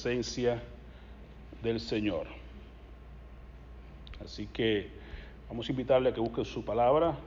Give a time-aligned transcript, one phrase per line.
[0.00, 0.62] presencia
[1.62, 2.26] del Señor.
[4.24, 4.90] Así que
[5.46, 7.18] vamos a invitarle a que busque su palabra.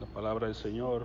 [0.00, 1.04] La palabra del Señor.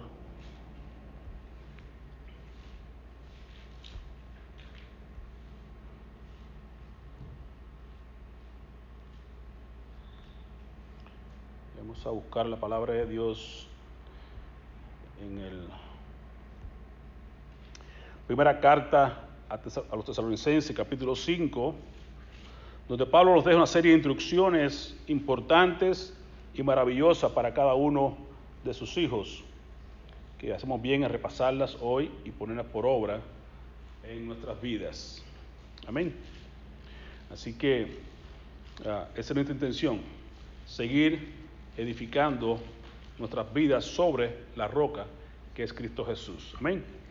[11.77, 13.67] Vamos a buscar la palabra de Dios
[15.21, 15.67] en el
[18.33, 21.75] primera carta a los tesalonicenses, capítulo 5,
[22.89, 26.17] donde Pablo nos deja una serie de instrucciones importantes
[26.55, 28.17] y maravillosas para cada uno
[28.63, 29.43] de sus hijos,
[30.39, 33.21] que hacemos bien en repasarlas hoy y ponerlas por obra
[34.03, 35.23] en nuestras vidas.
[35.85, 36.11] Amén.
[37.31, 37.99] Así que
[38.79, 40.01] uh, esa es nuestra intención,
[40.65, 41.33] seguir
[41.77, 42.59] edificando
[43.19, 45.05] nuestras vidas sobre la roca
[45.53, 46.55] que es Cristo Jesús.
[46.57, 47.02] Amén.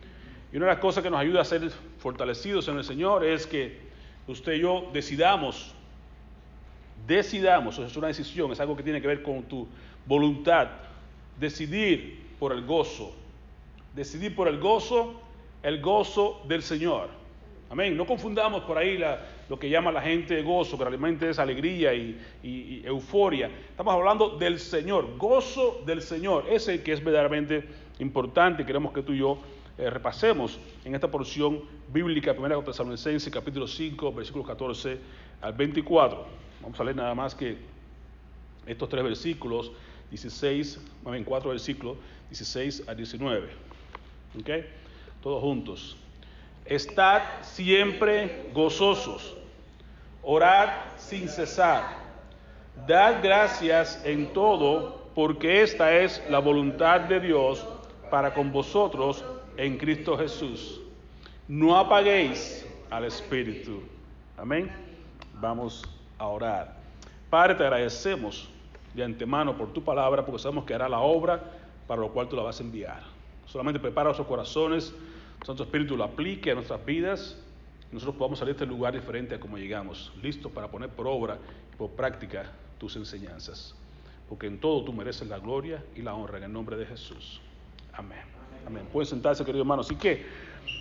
[0.53, 3.47] Y una de las cosas que nos ayuda a ser fortalecidos en el Señor es
[3.47, 3.75] que
[4.27, 5.73] usted y yo decidamos,
[7.07, 9.67] decidamos, eso es una decisión, es algo que tiene que ver con tu
[10.05, 10.67] voluntad,
[11.39, 13.15] decidir por el gozo,
[13.95, 15.19] decidir por el gozo,
[15.63, 17.09] el gozo del Señor.
[17.71, 17.97] Amén.
[17.97, 18.99] No confundamos por ahí
[19.49, 23.49] lo que llama la gente gozo, que realmente es alegría y, euforia.
[23.71, 26.45] Estamos hablando del Señor, gozo del Señor.
[26.47, 28.63] Ese que es verdaderamente importante.
[28.63, 29.39] Queremos que tú y yo
[29.75, 31.61] eh, repasemos en esta porción
[31.91, 34.99] bíblica, primera Tesalonicenses, capítulo 5, versículos 14
[35.41, 36.25] al 24.
[36.61, 37.57] Vamos a leer nada más que
[38.67, 39.71] estos tres versículos,
[40.11, 41.97] 16, más bien cuatro versículos,
[42.29, 43.49] 16 a 19.
[44.39, 44.49] ¿Ok?
[45.23, 45.97] Todos juntos.
[46.65, 49.35] Estad siempre gozosos,
[50.21, 51.97] orad sin cesar,
[52.87, 57.67] dad gracias en todo, porque esta es la voluntad de Dios
[58.13, 59.25] para con vosotros
[59.57, 60.79] en Cristo Jesús.
[61.47, 63.81] No apaguéis al Espíritu.
[64.37, 64.69] Amén.
[65.41, 65.83] Vamos
[66.19, 66.77] a orar.
[67.31, 68.47] Padre, te agradecemos
[68.93, 71.41] de antemano por tu palabra, porque sabemos que hará la obra
[71.87, 73.01] para lo cual tú la vas a enviar.
[73.47, 74.93] Solamente prepara nuestros corazones
[75.43, 77.35] Santo Espíritu lo aplique a nuestras vidas
[77.91, 81.07] y nosotros podamos salir de este lugar diferente a como llegamos, listos para poner por
[81.07, 81.39] obra
[81.73, 83.73] y por práctica tus enseñanzas.
[84.29, 87.41] Porque en todo tú mereces la gloria y la honra en el nombre de Jesús.
[87.93, 88.19] Amén.
[88.65, 88.87] Amén.
[88.91, 89.81] Pueden sentarse, querido hermano.
[89.81, 90.25] Así que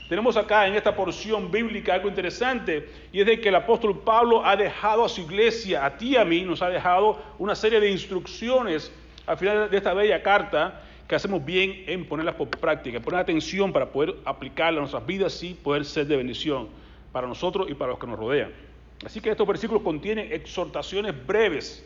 [0.09, 4.45] tenemos acá en esta porción bíblica algo interesante y es de que el apóstol Pablo
[4.45, 7.81] ha dejado a su iglesia, a ti y a mí, nos ha dejado una serie
[7.81, 8.93] de instrucciones
[9.27, 13.73] al final de esta bella carta que hacemos bien en ponerlas por práctica, poner atención
[13.73, 16.69] para poder aplicarlas a nuestras vidas y poder ser de bendición
[17.13, 18.51] para nosotros y para los que nos rodean.
[19.05, 21.85] Así que estos versículos contienen exhortaciones breves.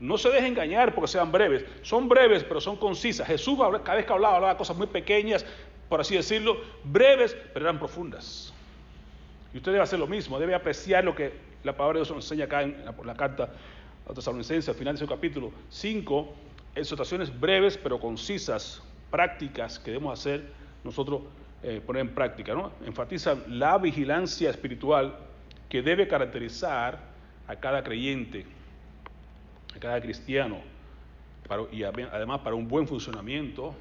[0.00, 1.64] No se dejen engañar porque sean breves.
[1.82, 3.26] Son breves, pero son concisas.
[3.26, 5.44] Jesús cada vez que hablaba, hablaba cosas muy pequeñas,
[5.88, 8.52] por así decirlo, breves, pero eran profundas.
[9.52, 11.32] Y usted debe hacer lo mismo, debe apreciar lo que
[11.64, 13.50] la palabra de Dios nos enseña acá en la, la carta
[14.08, 16.34] a tesalonicenses, al final de su capítulo 5,
[16.74, 20.44] exhortaciones breves pero concisas, prácticas que debemos hacer
[20.84, 21.22] nosotros
[21.62, 22.54] eh, poner en práctica.
[22.54, 22.72] ¿no?
[22.86, 25.16] Enfatizan la vigilancia espiritual
[25.68, 27.00] que debe caracterizar
[27.46, 28.46] a cada creyente,
[29.78, 30.58] cada cristiano,
[31.72, 33.74] y además para un buen funcionamiento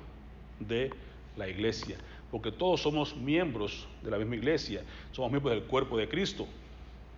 [0.59, 0.91] de
[1.35, 1.97] la iglesia.
[2.31, 6.47] Porque todos somos miembros de la misma iglesia, somos miembros del cuerpo de Cristo.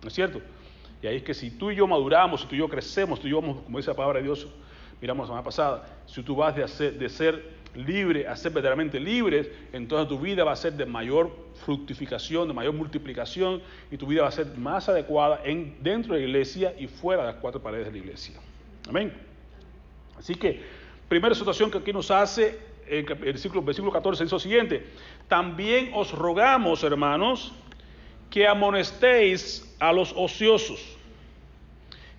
[0.02, 0.40] ¿No es cierto?
[1.02, 3.26] Y ahí es que si tú y yo maduramos, si tú y yo crecemos, tú
[3.26, 4.46] y yo como dice la palabra de Dios,
[5.00, 9.52] miramos la semana pasada, si tú vas de, de ser libre a ser verdaderamente libre,
[9.72, 11.30] entonces tu vida va a ser de mayor
[11.64, 16.20] fructificación, de mayor multiplicación y tu vida va a ser más adecuada en, dentro de
[16.20, 18.40] la iglesia y fuera de las cuatro paredes de la iglesia.
[18.90, 19.12] Amén.
[20.18, 20.60] Así que,
[21.08, 24.86] primera situación que aquí nos hace, el versículo, versículo 14, es lo siguiente.
[25.28, 27.52] También os rogamos, hermanos,
[28.28, 30.98] que amonestéis a los ociosos,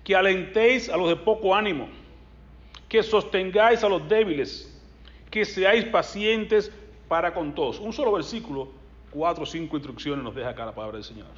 [0.02, 1.88] que alentéis a los de poco ánimo
[2.92, 4.68] que sostengáis a los débiles,
[5.30, 6.70] que seáis pacientes
[7.08, 7.80] para con todos.
[7.80, 8.68] Un solo versículo,
[9.10, 11.28] cuatro o cinco instrucciones nos deja acá la palabra del Señor.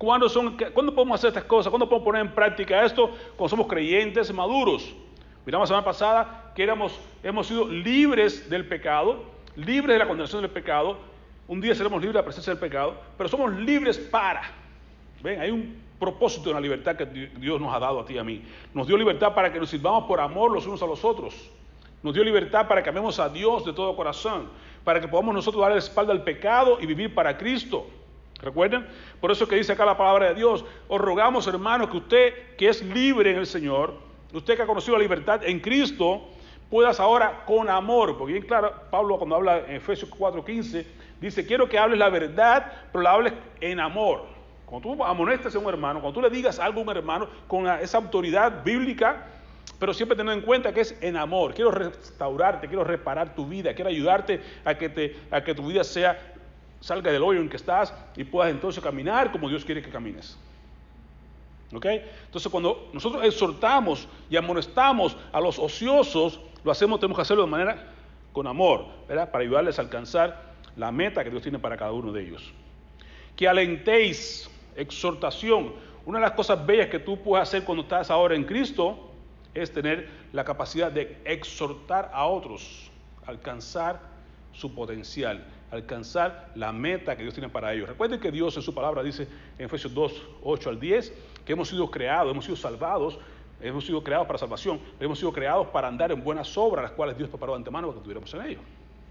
[0.00, 1.68] ¿Cuándo, son, ¿Cuándo podemos hacer estas cosas?
[1.68, 3.10] ¿Cuándo podemos poner en práctica esto?
[3.36, 4.94] Cuando somos creyentes maduros.
[5.44, 9.22] Miramos la semana pasada que éramos, hemos sido libres del pecado,
[9.56, 10.96] libres de la condenación del pecado.
[11.46, 14.40] Un día seremos libres de la presencia del pecado, pero somos libres para.
[15.22, 15.38] ¿Ven?
[15.38, 18.24] Hay un propósito en la libertad que Dios nos ha dado a ti y a
[18.24, 18.42] mí.
[18.72, 21.50] Nos dio libertad para que nos sirvamos por amor los unos a los otros.
[22.02, 24.48] Nos dio libertad para que amemos a Dios de todo corazón,
[24.82, 27.86] para que podamos nosotros dar la espalda al pecado y vivir para Cristo.
[28.42, 28.86] ¿Recuerden?
[29.20, 32.68] Por eso que dice acá la palabra de Dios, os rogamos hermanos que usted que
[32.68, 33.94] es libre en el Señor,
[34.32, 36.28] usted que ha conocido la libertad en Cristo,
[36.70, 40.86] puedas ahora con amor, porque bien claro, Pablo cuando habla en Efesios 4:15,
[41.20, 44.24] dice, quiero que hables la verdad, pero la hables en amor.
[44.64, 47.66] Cuando tú amonestes a un hermano, cuando tú le digas algo a un hermano con
[47.66, 49.26] esa autoridad bíblica,
[49.80, 51.54] pero siempre teniendo en cuenta que es en amor.
[51.54, 55.82] Quiero restaurarte, quiero reparar tu vida, quiero ayudarte a que, te, a que tu vida
[55.82, 56.34] sea,
[56.80, 60.38] salga del hoyo en que estás y puedas entonces caminar como Dios quiere que camines.
[61.72, 61.86] ¿Ok?
[61.86, 67.50] Entonces cuando nosotros exhortamos y amonestamos a los ociosos, lo hacemos, tenemos que hacerlo de
[67.50, 67.92] manera
[68.32, 69.30] con amor, ¿verdad?
[69.30, 72.52] Para ayudarles a alcanzar la meta que Dios tiene para cada uno de ellos.
[73.36, 75.72] Que alentéis, exhortación.
[76.06, 79.10] Una de las cosas bellas que tú puedes hacer cuando estás ahora en Cristo
[79.54, 82.90] es tener la capacidad de exhortar a otros,
[83.26, 84.00] alcanzar
[84.52, 87.88] su potencial, alcanzar la meta que Dios tiene para ellos.
[87.88, 89.28] Recuerden que Dios en su palabra dice
[89.58, 91.14] en Efesios 2, 8 al 10,
[91.44, 93.18] que hemos sido creados, hemos sido salvados,
[93.60, 97.16] hemos sido creados para salvación, hemos sido creados para andar en buenas obras, las cuales
[97.16, 98.62] Dios preparó de antemano para que tuviéramos en ellos.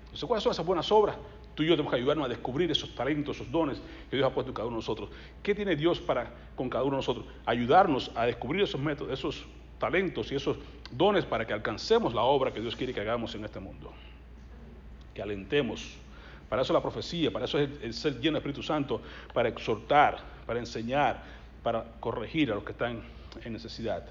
[0.02, 1.16] Entonces, ¿cuáles son esas buenas obras?
[1.56, 4.34] Tú y yo tenemos que ayudarnos a descubrir esos talentos, esos dones que Dios ha
[4.34, 5.10] puesto en cada uno de nosotros.
[5.44, 7.26] ¿Qué tiene Dios para con cada uno de nosotros?
[7.46, 9.46] Ayudarnos a descubrir esos métodos, esos
[9.78, 10.58] talentos y esos
[10.92, 13.92] dones para que alcancemos la obra que Dios quiere que hagamos en este mundo.
[15.14, 15.98] Que alentemos.
[16.50, 19.02] Para eso es la profecía, para eso es el, ser lleno del Espíritu Santo,
[19.34, 21.22] para exhortar, para enseñar,
[21.64, 23.02] para corregir a los que están
[23.44, 24.04] en necesidad.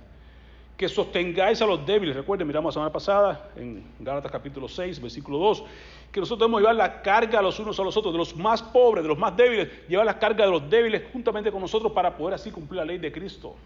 [0.76, 2.14] Que sostengáis a los débiles.
[2.14, 5.64] Recuerden, miramos la semana pasada en Gálatas capítulo 6, versículo 2,
[6.12, 8.62] que nosotros debemos llevar la carga a los unos a los otros, de los más
[8.62, 12.16] pobres, de los más débiles, llevar la carga de los débiles juntamente con nosotros para
[12.16, 13.56] poder así cumplir la ley de Cristo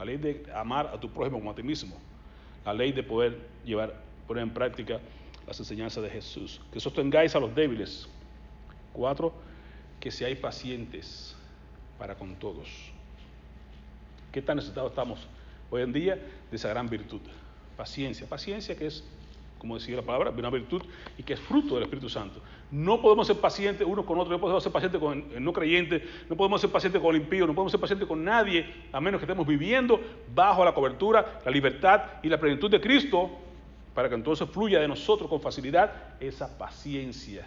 [0.00, 1.94] la ley de amar a tu prójimo como a ti mismo,
[2.64, 3.92] la ley de poder llevar,
[4.26, 4.98] poner en práctica
[5.50, 6.60] las enseñanzas de Jesús.
[6.72, 8.08] Que sostengáis a los débiles.
[8.92, 9.32] Cuatro,
[9.98, 11.34] que seáis pacientes
[11.98, 12.68] para con todos.
[14.30, 15.26] ¿Qué tan necesitados estamos
[15.68, 17.20] hoy en día de esa gran virtud?
[17.76, 18.28] Paciencia.
[18.28, 19.02] Paciencia que es
[19.58, 20.80] como decía la palabra, una virtud
[21.18, 22.40] y que es fruto del Espíritu Santo.
[22.70, 26.02] No podemos ser pacientes unos con otros, no podemos ser pacientes con el no creyente,
[26.30, 29.18] no podemos ser pacientes con el impío, no podemos ser pacientes con nadie, a menos
[29.20, 30.00] que estemos viviendo
[30.34, 33.30] bajo la cobertura, la libertad y la plenitud de Cristo,
[33.94, 37.46] para que entonces fluya de nosotros con facilidad esa paciencia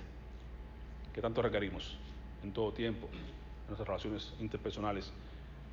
[1.13, 1.98] que tanto requerimos
[2.44, 5.12] en todo tiempo, en nuestras relaciones interpersonales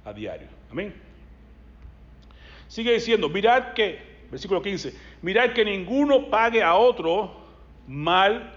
[0.05, 0.49] a diario.
[0.70, 0.94] Amén.
[2.69, 4.94] Sigue diciendo, mirad que Versículo 15.
[5.22, 7.32] Mirad que ninguno pague a otro
[7.86, 8.53] mal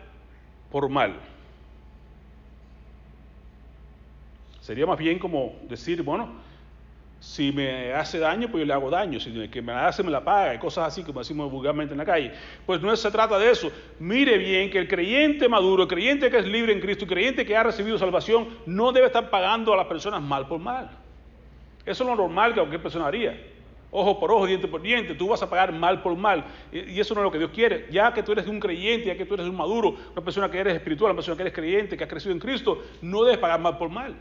[0.71, 1.15] por mal.
[4.61, 6.29] Sería más bien como decir, bueno,
[7.23, 9.17] si me hace daño, pues yo le hago daño.
[9.17, 10.55] Si el que me la hace, me la paga.
[10.55, 12.33] Y cosas así, como decimos vulgarmente en la calle.
[12.65, 13.71] Pues no se trata de eso.
[13.97, 17.45] Mire bien que el creyente maduro, el creyente que es libre en Cristo, el creyente
[17.45, 20.91] que ha recibido salvación, no debe estar pagando a las personas mal por mal.
[21.85, 23.39] Eso es lo normal que cualquier persona haría
[23.95, 26.43] ojo por ojo, diente por diente, tú vas a pagar mal por mal.
[26.71, 27.85] Y eso no es lo que Dios quiere.
[27.91, 30.57] Ya que tú eres un creyente, ya que tú eres un maduro, una persona que
[30.57, 33.59] eres espiritual, una persona que eres creyente, que has crecido en Cristo, no debes pagar
[33.59, 34.15] mal por mal.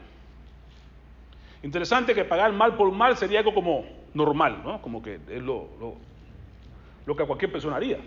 [1.62, 4.83] Interesante que pagar mal por mal sería algo como normal, ¿no?
[4.83, 5.69] Como que es lo,
[7.07, 7.99] lo, que cualquier persona haría.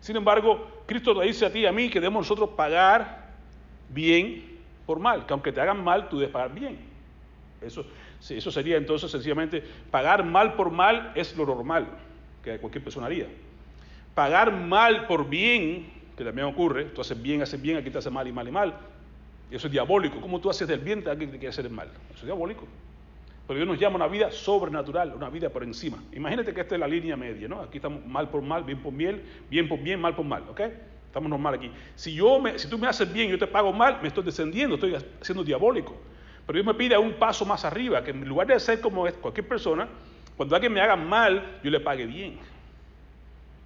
[0.00, 3.30] Sin embargo, Cristo te dice a ti y a mí que debemos nosotros pagar
[3.88, 6.78] bien por mal, que aunque te hagan mal, tú debes pagar bien.
[7.60, 7.84] Eso,
[8.28, 11.86] eso sería entonces sencillamente pagar mal por mal es lo normal
[12.42, 13.26] que cualquier persona haría.
[14.14, 18.10] Pagar mal por bien, que también ocurre, tú haces bien, haces bien, aquí te hace
[18.10, 18.74] mal y mal y mal.
[19.50, 20.20] Y eso es diabólico.
[20.20, 21.88] ¿Cómo tú haces del bien a alguien que quiere hacer el mal?
[22.10, 22.66] Eso es diabólico.
[23.46, 26.00] Pero Dios nos llama una vida sobrenatural, una vida por encima.
[26.12, 27.60] Imagínate que esta es la línea media, ¿no?
[27.60, 30.60] Aquí estamos mal por mal, bien por bien, bien por bien, mal por mal, ¿ok?
[31.06, 31.72] Estamos normal aquí.
[31.96, 34.76] Si, yo si tú me haces bien y yo te pago mal, me estoy descendiendo,
[34.76, 35.96] estoy siendo diabólico.
[36.46, 39.48] Pero Dios me pide un paso más arriba, que en lugar de ser como cualquier
[39.48, 39.88] persona,
[40.36, 42.38] cuando alguien me haga mal, yo le pague bien.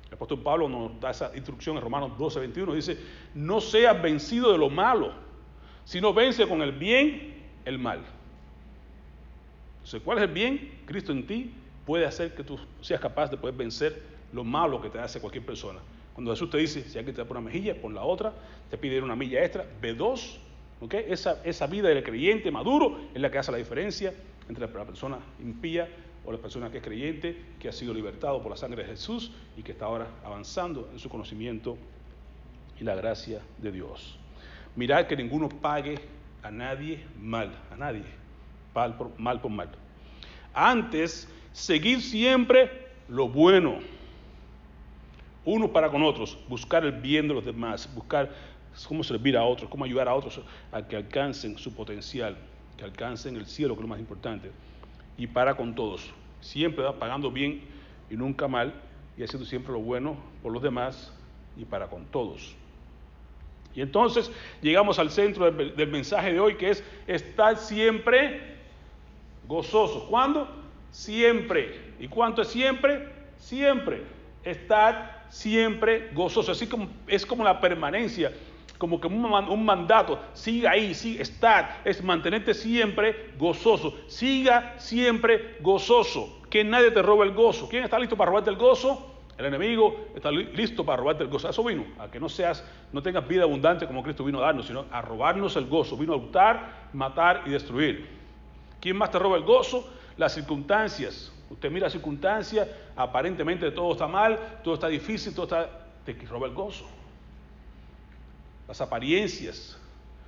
[0.08, 2.72] El apóstol Pablo nos da esa instrucción en Romanos 12, 21.
[2.72, 2.98] Dice,
[3.34, 5.12] no seas vencido de lo malo,
[5.84, 8.00] sino vence con el bien el mal.
[9.76, 10.80] Entonces, ¿cuál es el bien?
[10.86, 11.52] Cristo en ti
[11.84, 15.44] puede hacer que tú seas capaz de poder vencer lo malo que te hace cualquier
[15.44, 15.80] persona.
[16.14, 18.32] Cuando Jesús te dice, si alguien te da por una mejilla, pon la otra,
[18.70, 20.40] te pide una milla extra, ve dos
[20.90, 24.12] esa, esa vida del creyente maduro es la que hace la diferencia
[24.48, 25.88] entre la persona impía
[26.26, 29.30] o la persona que es creyente, que ha sido libertado por la sangre de Jesús
[29.56, 31.76] y que está ahora avanzando en su conocimiento
[32.80, 34.18] y la gracia de Dios.
[34.76, 35.98] Mirad que ninguno pague
[36.42, 38.04] a nadie mal, a nadie,
[39.18, 39.70] mal por mal.
[40.52, 43.78] Antes, seguir siempre lo bueno,
[45.44, 48.30] uno para con otros, buscar el bien de los demás, buscar
[48.88, 50.40] cómo servir a otros, cómo ayudar a otros
[50.72, 52.36] a que alcancen su potencial,
[52.76, 54.50] que alcancen el cielo, que es lo más importante.
[55.16, 57.62] Y para con todos, siempre pagando bien
[58.10, 58.74] y nunca mal,
[59.16, 61.12] y haciendo siempre lo bueno por los demás
[61.56, 62.56] y para con todos.
[63.74, 64.30] Y entonces
[64.62, 68.40] llegamos al centro del, mensaje de hoy que es estar siempre
[69.48, 70.04] gozosos.
[70.04, 70.48] ¿Cuándo?
[70.90, 71.80] Siempre.
[71.98, 73.08] ¿Y cuánto es siempre?
[73.36, 74.02] Siempre.
[74.44, 76.52] Estar siempre gozoso.
[76.52, 78.32] Así como es como la permanencia,
[78.78, 80.20] como que un, un mandato.
[80.34, 83.98] Siga ahí, siga, estar, es mantenerte siempre gozoso.
[84.06, 86.42] Siga siempre gozoso.
[86.48, 87.68] Que nadie te robe el gozo.
[87.68, 89.13] ¿Quién está listo para robarte el gozo?
[89.36, 91.48] El enemigo está listo para robarte el gozo.
[91.48, 94.66] Eso vino, a que no seas, no tengas vida abundante como Cristo vino a darnos,
[94.66, 95.96] sino a robarnos el gozo.
[95.96, 98.06] Vino a lutar, matar y destruir.
[98.80, 99.88] ¿Quién más te roba el gozo?
[100.16, 101.32] Las circunstancias.
[101.50, 105.80] Usted mira circunstancias, aparentemente todo está mal, todo está difícil, todo está...
[106.04, 106.86] Te roba el gozo.
[108.68, 109.78] Las apariencias,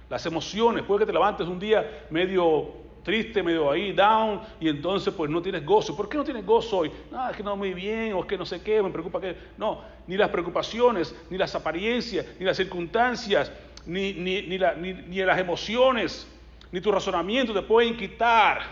[0.09, 0.85] las emociones.
[0.85, 5.41] Puede que te levantes un día medio triste, medio ahí, down, y entonces pues no
[5.41, 5.97] tienes gozo.
[5.97, 6.91] ¿Por qué no tienes gozo hoy?
[7.09, 9.37] No, es que no muy bien, o es que no sé qué, me preocupa que...
[9.57, 13.53] No, ni las preocupaciones, ni las apariencias, ni las circunstancias,
[13.87, 14.93] ni, ni, ni, la, ni,
[15.25, 16.27] las emociones,
[16.73, 18.63] ni tu razonamiento te pueden quitar,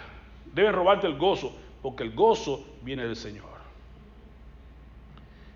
[0.53, 3.55] deben robarte el gozo, porque el gozo viene del Señor.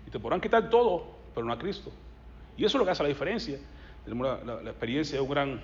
[0.07, 1.05] Y te podrán quitar todo,
[1.35, 1.91] pero no a Cristo.
[2.55, 3.59] Y eso es lo que hace la diferencia.
[4.05, 5.59] Tenemos la experiencia de un gran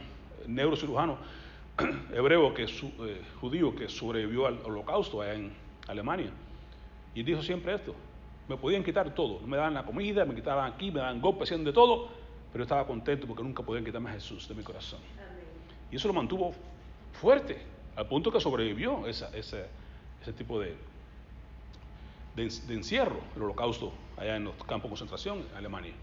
[0.48, 1.45] neurocirujano
[2.14, 5.54] hebreo, que su, eh, judío, que sobrevivió al holocausto allá en
[5.88, 6.32] Alemania.
[7.14, 7.96] Y dijo siempre esto,
[8.48, 11.64] me podían quitar todo, me daban la comida, me quitaban aquí, me daban golpes, hacían
[11.64, 12.10] de todo,
[12.52, 15.00] pero estaba contento porque nunca podían quitarme a Jesús de mi corazón.
[15.14, 15.44] Amén.
[15.92, 16.54] Y eso lo mantuvo
[17.14, 17.62] fuerte,
[17.96, 19.66] al punto que sobrevivió esa, ese,
[20.22, 20.76] ese tipo de,
[22.36, 25.94] de, de, encierro, el holocausto allá en los campos de concentración en Alemania.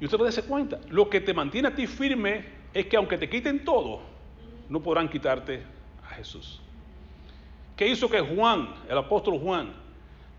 [0.00, 3.18] Y usted puede darse cuenta, lo que te mantiene a ti firme es que aunque
[3.18, 4.00] te quiten todo,
[4.68, 5.62] no podrán quitarte
[6.04, 6.60] a Jesús.
[7.76, 9.72] ¿Qué hizo que Juan, el apóstol Juan,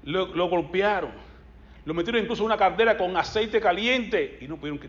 [0.04, 1.12] lo, golpearon?
[1.86, 4.80] Lo metieron incluso en una caldera con aceite caliente y no pudieron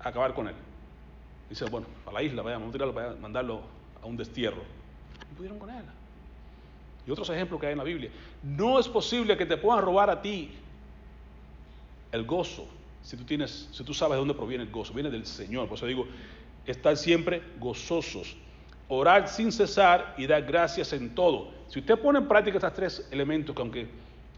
[0.00, 0.54] acabar con él.
[1.48, 3.62] Dice, bueno, a la isla, vayamos a mandarlo
[4.02, 4.62] a un destierro.
[5.30, 5.84] No pudieron con él.
[7.06, 8.10] Y otros ejemplos que hay en la Biblia.
[8.42, 10.50] No es posible que te puedan robar a ti
[12.10, 12.66] el gozo
[13.06, 14.92] si tú tienes, si tú sabes de dónde proviene el gozo.
[14.92, 15.68] Viene del Señor.
[15.68, 16.08] Por eso digo,
[16.66, 18.36] estar siempre gozosos,
[18.88, 21.50] orar sin cesar y dar gracias en todo.
[21.68, 23.88] Si usted pone en práctica estos tres elementos, que aunque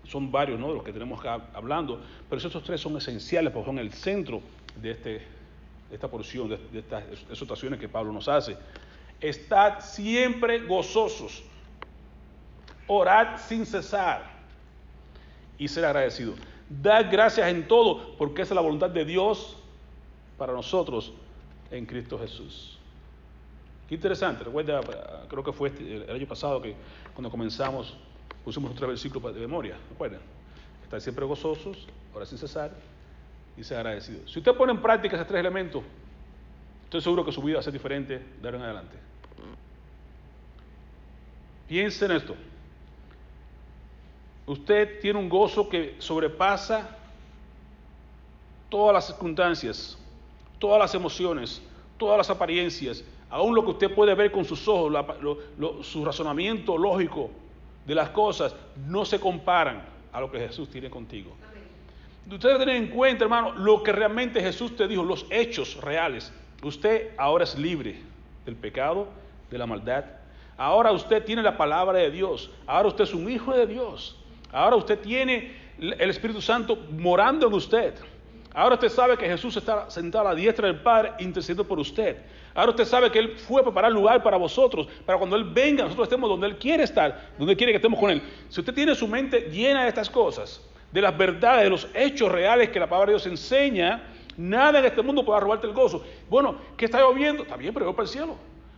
[0.05, 0.69] son varios ¿no?
[0.69, 4.41] de los que tenemos acá hablando, pero estos tres son esenciales porque son el centro
[4.81, 8.57] de, este, de esta porción, de, de estas exhortaciones que Pablo nos hace.
[9.21, 11.43] Estad siempre gozosos,
[12.87, 14.39] orad sin cesar
[15.59, 16.39] y ser agradecidos.
[16.71, 19.57] Dad gracias en todo, porque esa es la voluntad de Dios
[20.37, 21.13] para nosotros
[21.71, 22.79] en Cristo Jesús.
[23.89, 24.81] Qué interesante, recuerda,
[25.29, 26.75] creo que fue este, el año pasado que
[27.15, 27.97] cuando comenzamos
[28.45, 30.21] pusimos otro versículo de memoria, recuerden,
[30.83, 32.71] estar siempre gozosos, ahora sin cesar
[33.57, 34.31] y ser agradecidos.
[34.31, 35.83] Si usted pone en práctica esos tres elementos,
[36.85, 38.97] estoy seguro que su vida va a ser diferente de ahora en adelante.
[41.69, 42.35] Piense en esto.
[44.47, 46.97] Usted tiene un gozo que sobrepasa
[48.71, 49.99] todas las circunstancias,
[50.59, 51.63] todas las emociones,
[51.97, 55.83] todas las apariencias, aún lo que usted puede ver con sus ojos, la, lo, lo,
[55.83, 57.31] su razonamiento lógico
[57.87, 58.55] de las cosas,
[58.87, 61.35] no se comparan a lo que Jesús tiene contigo.
[62.31, 66.33] Usted debe tener en cuenta, hermano, lo que realmente Jesús te dijo, los hechos reales.
[66.63, 67.97] Usted ahora es libre
[68.45, 69.09] del pecado,
[69.51, 70.05] de la maldad.
[70.59, 72.51] Ahora usted tiene la palabra de Dios.
[72.67, 74.19] Ahora usted es un hijo de Dios.
[74.53, 77.95] Ahora usted tiene el Espíritu Santo morando en usted.
[78.59, 82.17] Ahora usted sabe que Jesús está sentado a la diestra del Padre intercediendo por usted.
[82.53, 85.85] Ahora usted sabe que Él fue a preparar lugar para vosotros, para cuando Él venga,
[85.85, 88.21] nosotros estemos donde Él quiere estar, donde quiere que estemos con Él.
[88.49, 90.61] Si usted tiene su mente llena de estas cosas,
[90.91, 94.03] de las verdades, de los hechos reales que la palabra de Dios enseña,
[94.37, 96.05] nada en este mundo podrá robarte el gozo.
[96.29, 97.45] Bueno, ¿qué está lloviendo?
[97.45, 98.35] Está bien, pero para el cielo.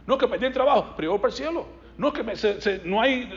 [0.06, 1.66] No que perdí el trabajo, pero para el cielo.
[1.96, 3.30] No que me, se, no hay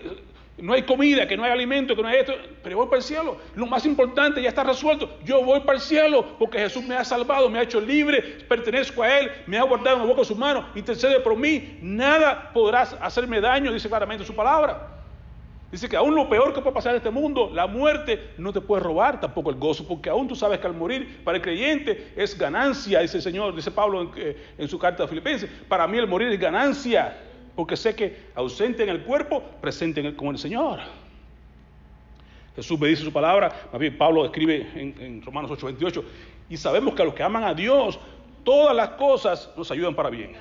[0.57, 3.03] no hay comida, que no hay alimento, que no hay esto, pero voy para el
[3.03, 3.37] cielo.
[3.55, 5.17] Lo más importante ya está resuelto.
[5.23, 9.01] Yo voy para el cielo porque Jesús me ha salvado, me ha hecho libre, pertenezco
[9.01, 11.79] a Él, me ha guardado en la boca de su mano, intercede por mí.
[11.81, 14.89] Nada podrá hacerme daño, dice claramente su palabra.
[15.71, 18.61] Dice que aún lo peor que puede pasar en este mundo, la muerte, no te
[18.61, 22.13] puede robar tampoco el gozo, porque aún tú sabes que al morir para el creyente
[22.15, 25.49] es ganancia, dice el Señor, dice Pablo en, en su carta a Filipenses.
[25.67, 27.17] Para mí el morir es ganancia
[27.55, 30.79] porque sé que ausente en el cuerpo, presente en el, con el Señor.
[32.55, 36.03] Jesús me dice su palabra, más bien Pablo escribe en, en Romanos 8:28,
[36.49, 37.99] y sabemos que a los que aman a Dios,
[38.43, 40.33] todas las cosas nos ayudan para bien.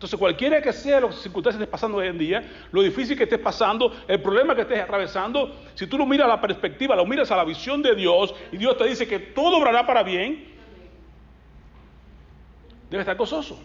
[0.00, 3.24] Entonces, cualquiera que sea las circunstancias que estés pasando hoy en día, lo difícil que
[3.24, 7.04] estés pasando, el problema que estés atravesando, si tú lo miras a la perspectiva, lo
[7.04, 10.54] miras a la visión de Dios y Dios te dice que todo obrará para bien,
[12.88, 13.60] debe estar gozoso.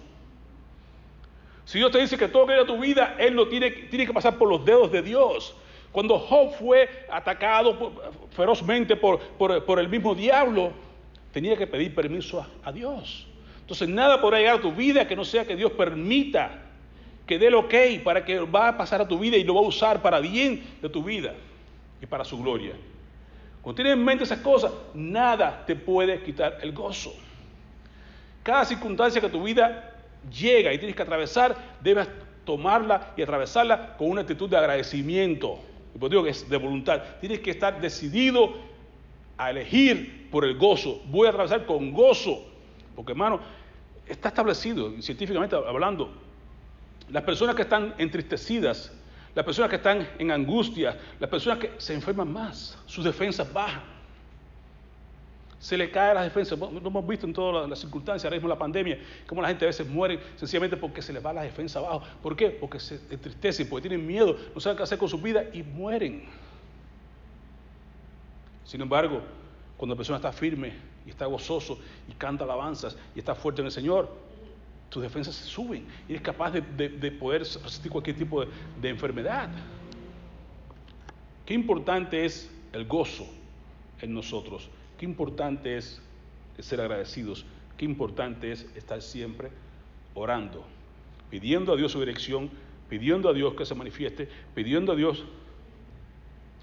[1.66, 4.14] Si Dios te dice que todo que a tu vida, Él no tiene, tiene que
[4.14, 5.56] pasar por los dedos de Dios.
[5.92, 7.94] Cuando Job fue atacado
[8.32, 10.74] ferozmente por, el mismo diablo,
[11.32, 13.26] tenía que pedir permiso a, Dios.
[13.62, 16.64] Entonces nada podrá llegar a tu vida que no sea que Dios permita
[17.26, 19.62] que dé el ok para que va a pasar a tu vida y lo va
[19.62, 21.34] a usar para bien de tu vida
[22.02, 22.74] y para su gloria.
[23.62, 27.16] Cuando tienes en mente esas cosas, nada te puede quitar el gozo.
[28.44, 29.95] Cada circunstancia que tu vida
[30.30, 32.08] llega y tienes que atravesar, debes
[32.46, 35.60] tomarla y atravesarla con una actitud de agradecimiento.
[35.94, 37.02] Y por digo que es de voluntad.
[37.20, 38.54] Tienes que estar decidido
[39.38, 41.02] a elegir por el gozo.
[41.08, 42.46] Voy a atravesar con gozo.
[42.96, 43.40] Porque hermano,
[44.08, 46.14] está establecido, científicamente hablando,
[47.10, 48.92] las personas que están entristecidas,
[49.34, 53.95] las personas que están en angustia, las personas que se enferman más, sus defensas bajan
[55.66, 56.56] se le cae la defensa.
[56.56, 59.70] Lo hemos visto en todas las circunstancias, ahora mismo la pandemia, como la gente a
[59.70, 62.04] veces muere sencillamente porque se les va la defensa abajo.
[62.22, 62.52] ¿Por qué?
[62.52, 66.26] Porque se entristecen, porque tienen miedo, no saben qué hacer con su vida y mueren.
[68.64, 69.24] Sin embargo,
[69.76, 70.72] cuando la persona está firme
[71.04, 74.08] y está gozoso y canta alabanzas y está fuerte en el Señor,
[74.90, 79.50] tus defensas se suben y es capaz de, poder resistir cualquier tipo de enfermedad.
[81.44, 83.26] Qué importante es el gozo
[84.00, 84.70] en nosotros.
[84.98, 86.02] Qué importante es
[86.60, 87.46] ser agradecidos,
[87.78, 89.50] qué importante es estar siempre
[90.14, 90.64] orando,
[91.30, 92.50] pidiendo a Dios su dirección,
[92.90, 95.26] pidiendo a Dios que se manifieste, pidiendo a Dios.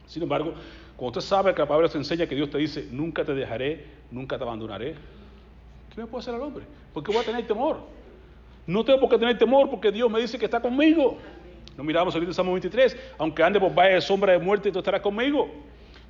[0.07, 0.55] Sin embargo,
[0.97, 3.87] cuando usted sabe que la palabra se enseña que Dios te dice, nunca te dejaré,
[4.11, 4.95] nunca te abandonaré,
[5.95, 6.65] ¿qué me puede hacer al hombre?
[6.95, 7.81] Porque voy a tener temor.
[8.67, 11.19] No tengo por qué tener temor porque Dios me dice que está conmigo.
[11.77, 14.79] No miramos ahorita el Salmo 23, aunque ande por valle de sombra de muerte, tú
[14.79, 15.51] estarás conmigo.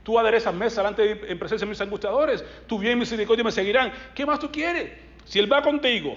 [0.03, 2.45] Tú aderezas mesa delante en presencia de mis angustiadores.
[2.67, 3.93] Tu bien y misericordia me seguirán.
[4.15, 4.93] ¿Qué más tú quieres?
[5.25, 6.17] Si Él va contigo,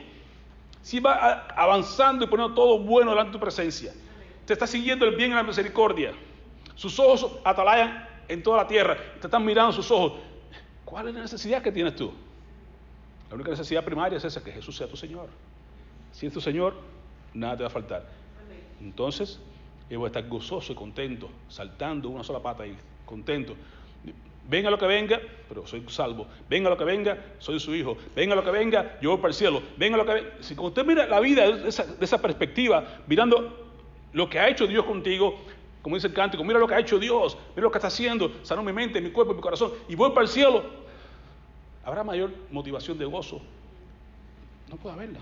[0.81, 3.93] si va avanzando y poniendo todo bueno delante de tu presencia,
[4.45, 6.13] te está siguiendo el bien y la misericordia.
[6.75, 8.97] Sus ojos atalayan en toda la tierra.
[9.19, 10.13] Te están mirando sus ojos.
[10.83, 12.11] ¿Cuál es la necesidad que tienes tú?
[13.29, 15.27] La única necesidad primaria es esa, que Jesús sea tu Señor.
[16.11, 16.75] Si es tu Señor,
[17.33, 18.05] nada te va a faltar.
[18.79, 19.39] Entonces,
[19.89, 23.55] yo voy a estar gozoso y contento, saltando una sola pata ahí, contento.
[24.47, 26.27] Venga lo que venga, pero soy salvo.
[26.47, 27.97] Venga lo que venga, soy su hijo.
[28.15, 29.61] Venga lo que venga, yo voy para el cielo.
[29.77, 30.29] Venga lo que venga.
[30.41, 33.73] Si usted mira la vida de esa, perspectiva, mirando
[34.13, 35.39] lo que ha hecho Dios contigo,
[35.81, 38.31] como dice el cántico, mira lo que ha hecho Dios, mira lo que está haciendo,
[38.43, 40.63] sanó mi mente, mi cuerpo, mi corazón, y voy para el cielo,
[41.83, 43.41] habrá mayor motivación de gozo.
[44.69, 45.19] No puede haberla.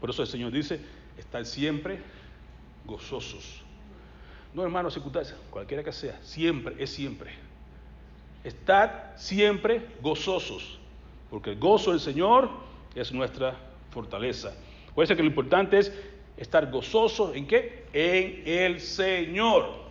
[0.00, 0.80] Por eso el Señor dice,
[1.18, 2.00] estar siempre
[2.84, 3.62] gozosos.
[4.54, 7.49] No, hermanos, circunstancias, cualquiera que sea, siempre es siempre.
[8.44, 10.78] Estad siempre gozosos,
[11.28, 12.48] porque el gozo del Señor
[12.94, 13.54] es nuestra
[13.90, 14.54] fortaleza.
[14.94, 15.92] Puede ser que lo importante es
[16.36, 17.86] estar gozoso en qué?
[17.92, 19.90] En el Señor.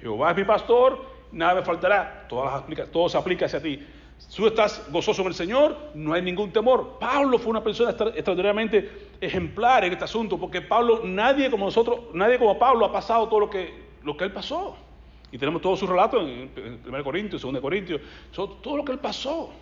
[0.00, 2.26] Jehová es mi pastor, nada me faltará.
[2.28, 3.84] Todas las todo se aplica hacia ti.
[4.16, 6.98] Si tú estás gozoso en el Señor, no hay ningún temor.
[6.98, 12.38] Pablo fue una persona extraordinariamente ejemplar en este asunto, porque Pablo, nadie como nosotros, nadie
[12.38, 14.76] como Pablo ha pasado todo lo que lo que él pasó.
[15.30, 18.00] Y tenemos todo su relato en 1 Corintios, 2 Corintios,
[18.34, 19.52] todo lo que él pasó.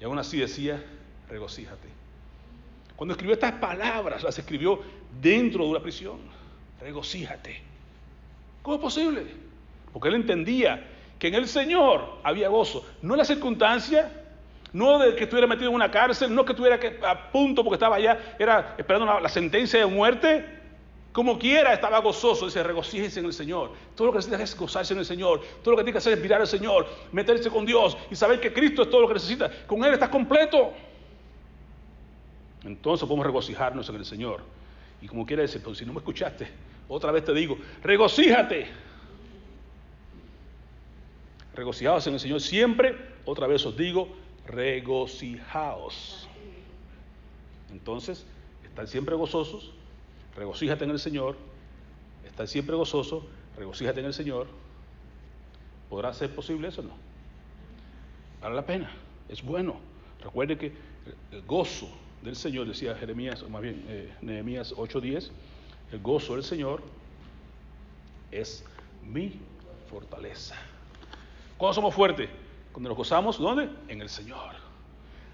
[0.00, 0.82] Y aún así decía,
[1.28, 1.88] regocíjate.
[2.96, 4.80] Cuando escribió estas palabras, las escribió
[5.20, 6.18] dentro de una prisión.
[6.80, 7.60] Regocíjate.
[8.62, 9.26] ¿Cómo es posible?
[9.92, 10.86] Porque él entendía
[11.18, 14.10] que en el Señor había gozo, no en la circunstancia,
[14.72, 17.96] no de que estuviera metido en una cárcel, no que estuviera a punto porque estaba
[17.96, 20.59] allá, era esperando la sentencia de muerte,
[21.12, 23.72] como quiera estaba gozoso, dice, regocíjense en el Señor.
[23.96, 25.40] Todo lo que necesita es gozarse en el Señor.
[25.62, 28.40] Todo lo que tiene que hacer es mirar al Señor, meterse con Dios y saber
[28.40, 29.50] que Cristo es todo lo que necesita.
[29.66, 30.72] Con Él estás completo.
[32.64, 34.42] Entonces podemos regocijarnos en el Señor.
[35.02, 36.46] Y como quiera decir, pues si no me escuchaste,
[36.88, 38.68] otra vez te digo, regocíjate.
[41.54, 42.94] Regocijaos en el Señor siempre.
[43.24, 44.08] Otra vez os digo,
[44.46, 46.28] regocijaos.
[47.72, 48.24] Entonces,
[48.64, 49.72] están siempre gozosos
[50.36, 51.36] regocíjate en el Señor,
[52.26, 54.46] estás siempre gozoso, regocíjate en el Señor.
[55.88, 56.94] ¿Podrá ser posible eso o no?
[58.40, 58.90] Vale la pena,
[59.28, 59.80] es bueno.
[60.22, 60.72] Recuerde que
[61.32, 61.88] el gozo
[62.22, 65.30] del Señor, decía Jeremías, o más bien eh, Nehemías 8:10,
[65.92, 66.82] el gozo del Señor
[68.30, 68.64] es
[69.02, 69.40] mi
[69.88, 70.54] fortaleza.
[71.58, 72.28] ¿Cuándo somos fuertes?
[72.72, 73.68] Cuando nos gozamos, ¿dónde?
[73.88, 74.54] En el Señor.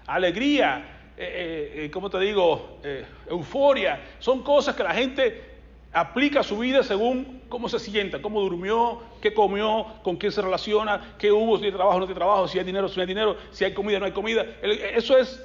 [0.07, 2.79] Alegría eh, eh, ¿cómo te digo?
[3.27, 4.01] euforia.
[4.19, 5.57] Son cosas que la gente
[5.93, 11.15] aplica su vida según cómo se sienta, cómo durmió, qué comió, con quién se relaciona,
[11.17, 13.37] qué hubo, si hay trabajo, no hay trabajo, si hay dinero, si no hay dinero,
[13.51, 14.45] si hay comida, no hay comida.
[14.61, 15.43] Eso es,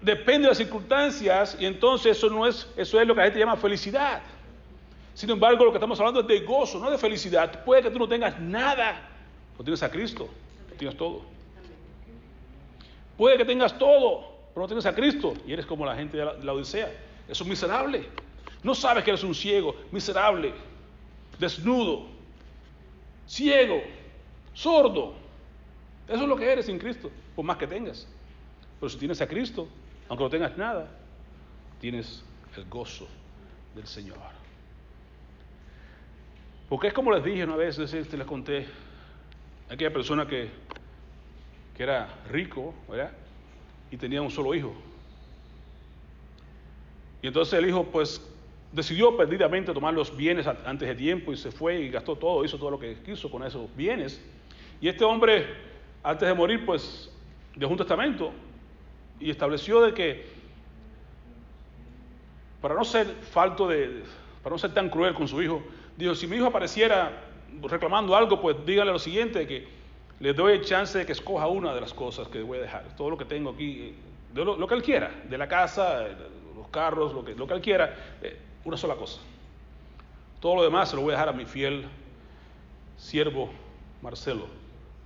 [0.00, 3.38] depende de las circunstancias y entonces eso no es, eso es lo que la gente
[3.38, 4.20] llama felicidad.
[5.14, 7.64] Sin embargo, lo que estamos hablando es de gozo, no de felicidad.
[7.64, 9.00] Puede que tú no tengas nada,
[9.52, 10.28] pero tienes a Cristo,
[10.78, 11.22] tienes todo.
[13.16, 16.24] Puede que tengas todo, pero no tienes a Cristo y eres como la gente de
[16.42, 16.92] la, Odisea.
[17.28, 18.08] Es un miserable.
[18.64, 20.52] No sabes que eres un ciego, miserable,
[21.38, 22.08] desnudo,
[23.24, 23.80] ciego,
[24.52, 25.14] sordo.
[26.08, 28.08] Eso es lo que eres sin Cristo, por más que tengas.
[28.80, 29.68] Pero si tienes a Cristo,
[30.08, 30.88] aunque no tengas nada,
[31.80, 32.24] tienes
[32.56, 33.06] el gozo
[33.76, 34.18] del Señor.
[36.68, 38.66] Porque es como les dije una vez, les conté,
[39.70, 40.50] aquella persona que
[41.76, 43.12] que era rico, ¿verdad?
[43.90, 44.74] Y tenía un solo hijo.
[47.22, 48.20] Y entonces el hijo pues
[48.72, 52.58] decidió perdidamente tomar los bienes antes de tiempo y se fue y gastó todo, hizo
[52.58, 54.22] todo lo que quiso con esos bienes.
[54.80, 55.46] Y este hombre,
[56.02, 57.10] antes de morir, pues
[57.56, 58.32] dejó un testamento
[59.18, 60.26] y estableció de que
[62.60, 64.02] para no ser falto de,
[64.42, 65.62] para no ser tan cruel con su hijo,
[65.96, 67.24] dijo, si mi hijo apareciera
[67.62, 69.66] reclamando algo, pues dígale lo siguiente, que
[70.20, 72.96] le doy chance de que escoja una de las cosas que voy a dejar.
[72.96, 73.94] Todo lo que tengo aquí,
[74.32, 76.06] de lo, que él quiera, de la casa,
[76.56, 79.20] los carros, lo que, lo que él quiera, eh, una sola cosa.
[80.40, 81.86] Todo lo demás se lo voy a dejar a mi fiel
[82.96, 83.50] siervo
[84.02, 84.46] Marcelo.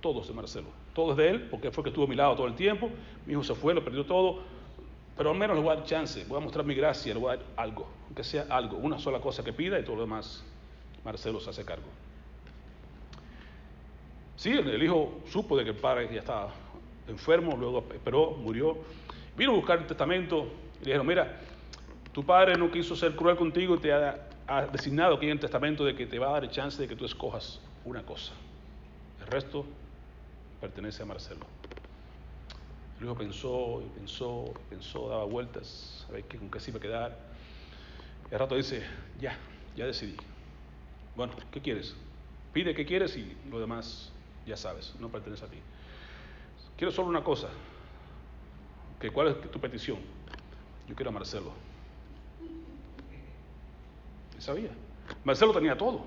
[0.01, 0.67] Todo es de Marcelo.
[0.93, 2.89] Todo es de él, porque fue que estuvo a mi lado todo el tiempo.
[3.25, 4.41] Mi hijo se fue, lo perdió todo.
[5.15, 7.33] Pero al menos le voy a dar chance, voy a mostrar mi gracia, le voy
[7.33, 10.43] a dar algo, aunque sea algo, una sola cosa que pida y todo lo demás
[11.05, 11.85] Marcelo se hace cargo.
[14.43, 16.53] Sí, el hijo supo de que el padre ya estaba
[17.07, 18.77] enfermo, luego esperó, murió.
[19.37, 21.39] Vino a buscar el testamento y le dijeron, mira,
[22.11, 24.27] tu padre no quiso ser cruel contigo y te ha,
[24.69, 26.95] designado aquí en el testamento de que te va a dar el chance de que
[26.97, 28.33] tú escojas una cosa.
[29.21, 29.63] El resto
[30.59, 31.45] pertenece a Marcelo.
[32.99, 36.79] El hijo pensó y pensó y pensó, daba vueltas a ver con qué se iba
[36.79, 37.17] a quedar.
[38.29, 38.83] Y al rato dice,
[39.21, 39.37] ya,
[39.77, 40.17] ya decidí.
[41.15, 41.95] Bueno, ¿qué quieres?
[42.51, 44.12] Pide qué quieres y lo demás
[44.45, 45.57] ya sabes, no pertenece a ti.
[46.77, 47.49] Quiero solo una cosa,
[48.99, 49.97] que cuál es tu petición.
[50.87, 51.51] Yo quiero a Marcelo.
[54.39, 54.71] Sabía.
[55.23, 56.05] Marcelo tenía todo.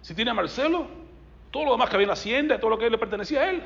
[0.00, 0.86] Si tiene a Marcelo,
[1.50, 3.62] todo lo demás que había en la hacienda, todo lo que le pertenecía a él.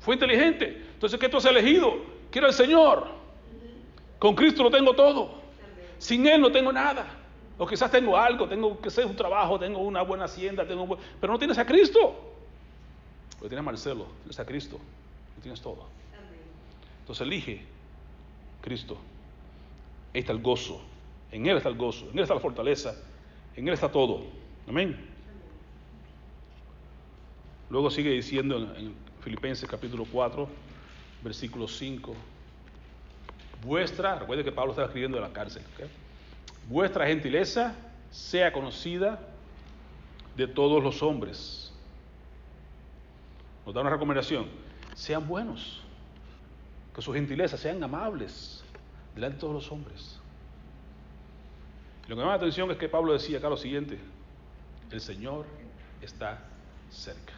[0.00, 0.86] Fue inteligente.
[0.94, 1.94] Entonces, ¿qué tú has elegido?
[2.30, 3.06] Quiero al Señor.
[4.18, 5.40] Con Cristo lo tengo todo.
[5.98, 7.06] Sin Él no tengo nada.
[7.58, 11.32] O quizás tengo algo, tengo que ser un trabajo, tengo una buena hacienda, tengo pero
[11.32, 12.32] no tienes a Cristo.
[13.40, 14.78] Porque tienes Marcelo, tienes a Cristo,
[15.38, 15.86] y tienes todo.
[17.00, 17.62] Entonces elige
[18.60, 18.98] Cristo.
[20.12, 20.82] Ahí está el gozo.
[21.32, 22.94] En Él está el gozo, en Él está la fortaleza,
[23.56, 24.24] en Él está todo.
[24.68, 24.94] Amén.
[27.70, 30.46] Luego sigue diciendo en Filipenses capítulo 4,
[31.24, 32.14] versículo 5.
[33.64, 35.62] Vuestra, recuerde que Pablo estaba escribiendo de la cárcel,
[36.68, 37.74] vuestra gentileza
[38.10, 39.18] sea conocida
[40.36, 41.59] de todos los hombres
[43.64, 44.46] nos da una recomendación,
[44.94, 45.80] sean buenos,
[46.94, 48.64] que su gentileza sean amables
[49.14, 50.18] delante de todos los hombres.
[52.02, 53.98] lo que me llama la atención es que Pablo decía acá lo siguiente,
[54.90, 55.46] el Señor
[56.02, 56.40] está
[56.90, 57.34] cerca.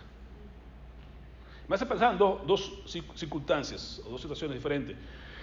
[1.68, 2.82] Me hace pensar en dos, dos
[3.14, 4.96] circunstancias o dos situaciones diferentes.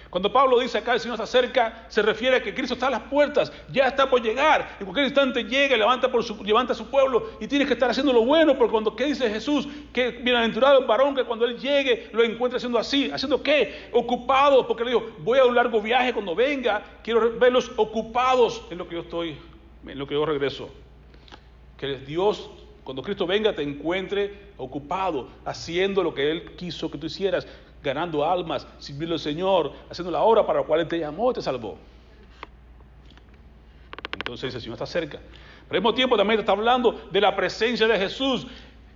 [0.10, 2.92] Cuando Pablo dice acá el Señor está cerca, se refiere a que Cristo está a
[2.92, 4.78] las puertas, ya está por llegar.
[4.80, 8.12] En cualquier instante llega, levanta, su, levanta a su pueblo y tienes que estar haciendo
[8.12, 9.68] lo bueno, porque cuando, ¿qué dice Jesús?
[9.94, 13.12] Que bienaventurado el varón que cuando él llegue lo encuentre haciendo así.
[13.12, 13.90] ¿Haciendo qué?
[13.94, 18.80] Ocupado, porque le digo, voy a un largo viaje cuando venga, quiero verlos ocupados en
[18.80, 19.38] lo que yo estoy,
[19.86, 20.70] en lo que yo regreso.
[21.78, 22.50] Que Dios
[22.90, 27.48] cuando Cristo venga te encuentre ocupado, haciendo lo que Él quiso que tú hicieras
[27.84, 31.42] ganando almas, sirviendo al Señor, haciendo la obra para la cual Él te llamó, te
[31.42, 31.78] salvó.
[34.14, 35.20] Entonces el Señor está cerca.
[35.68, 38.46] Pero al mismo tiempo también está hablando de la presencia de Jesús.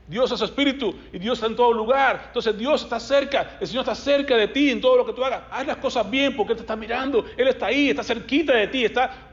[0.07, 2.25] Dios es espíritu y Dios está en todo lugar.
[2.27, 5.23] Entonces Dios está cerca, el Señor está cerca de ti en todo lo que tú
[5.23, 5.43] hagas.
[5.49, 8.67] Haz las cosas bien porque Él te está mirando, Él está ahí, está cerquita de
[8.67, 9.32] ti, está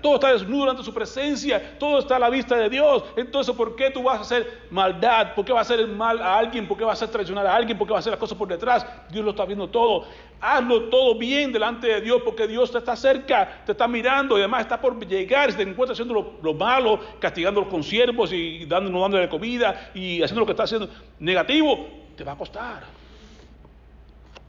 [0.00, 3.02] todo está desnudo ante su presencia, todo está a la vista de Dios.
[3.16, 5.34] Entonces, ¿por qué tú vas a hacer maldad?
[5.34, 6.68] ¿Por qué vas a hacer mal a alguien?
[6.68, 7.76] ¿Por qué vas a traicionar a alguien?
[7.76, 8.86] ¿Por qué vas a hacer las cosas por detrás?
[9.10, 10.06] Dios lo está viendo todo.
[10.40, 14.40] Hazlo todo bien delante de Dios porque Dios te está cerca, te está mirando y
[14.40, 15.50] además está por llegar.
[15.50, 19.90] Si te encuentras haciendo lo, malo, castigando a los consiervos y dando, no dándole comida
[19.94, 22.84] y haciendo lo que está haciendo negativo, te va a costar.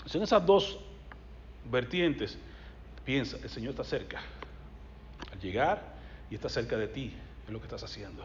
[0.05, 0.77] Son esas dos
[1.65, 2.37] vertientes,
[3.03, 4.21] piensa, el Señor está cerca.
[5.41, 5.95] Llegar
[6.29, 7.13] y está cerca de ti
[7.47, 8.23] en lo que estás haciendo.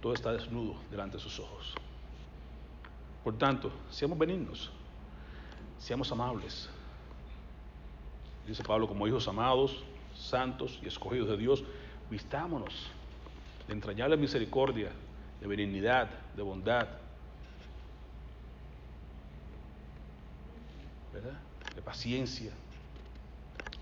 [0.00, 1.74] Todo está desnudo delante de sus ojos.
[3.22, 4.70] Por tanto, seamos benignos,
[5.78, 6.68] seamos amables.
[8.46, 9.84] Dice Pablo, como hijos amados,
[10.16, 11.62] santos y escogidos de Dios,
[12.10, 12.90] vistámonos
[13.68, 14.90] de entrañable misericordia,
[15.40, 16.88] de benignidad, de bondad,
[21.12, 21.38] ¿verdad?
[21.76, 22.52] de paciencia,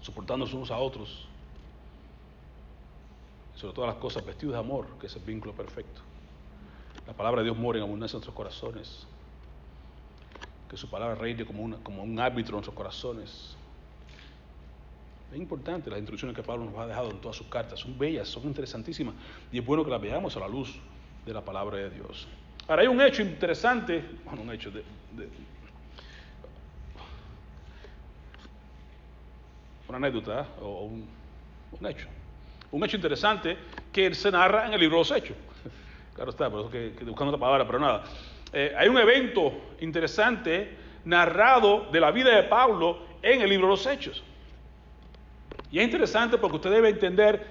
[0.02, 1.26] soportándonos unos a otros,
[3.60, 6.00] sobre todas las cosas vestidos de amor, que es el vínculo perfecto.
[7.06, 9.06] La palabra de Dios mora en abundancia en nuestros corazones,
[10.70, 13.56] que su palabra reine como, como un árbitro en nuestros corazones.
[15.30, 18.28] Es importante las instrucciones que Pablo nos ha dejado en todas sus cartas, son bellas,
[18.28, 19.14] son interesantísimas,
[19.52, 20.80] y es bueno que las veamos a la luz
[21.26, 22.26] de la palabra de Dios.
[22.66, 24.82] Ahora hay un hecho interesante, bueno, un hecho de
[29.90, 31.06] una anécdota o un,
[31.86, 32.08] hecho.
[32.72, 33.56] Un hecho interesante
[33.92, 35.36] que se narra en el libro de los Hechos.
[36.14, 36.70] Claro está, por eso
[37.06, 38.04] buscando otra palabra, pero nada.
[38.52, 43.72] Eh, hay un evento interesante narrado de la vida de Pablo en el libro de
[43.72, 44.22] los Hechos.
[45.70, 47.44] Y es interesante porque usted debe entender,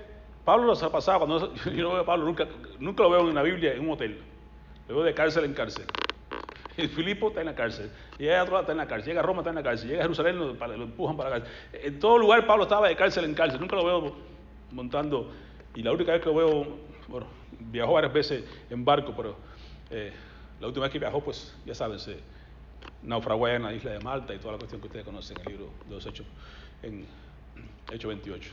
[0.44, 3.44] Pablo lo ha pasado, cuando yo no veo a Pablo, nunca, lo veo en la
[3.44, 4.20] Biblia en un hotel.
[4.88, 5.86] Lo veo de cárcel en cárcel.
[6.96, 9.40] Filipo está en la cárcel, llega a otro está en la cárcel, llega a Roma
[9.40, 11.56] está en la cárcel, llega a Jerusalén lo, lo, empujan para la cárcel.
[11.74, 14.16] En todo lugar Pablo estaba de cárcel en cárcel, nunca lo veo
[14.72, 15.32] montando.
[15.76, 16.78] Y la única vez que lo veo,
[17.08, 17.28] bueno,
[17.60, 19.36] viajó varias veces en barco, pero
[19.90, 20.12] eh,
[20.60, 22.18] la última vez que viajó, pues ya saben, se
[23.04, 25.52] naufragó en la isla de Malta y toda la cuestión que ustedes conocen en el
[25.54, 26.26] libro de los Hechos,
[26.84, 27.06] en
[27.92, 28.52] Hechos 28.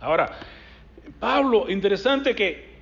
[0.00, 0.38] Ahora,
[1.18, 2.72] Pablo, interesante que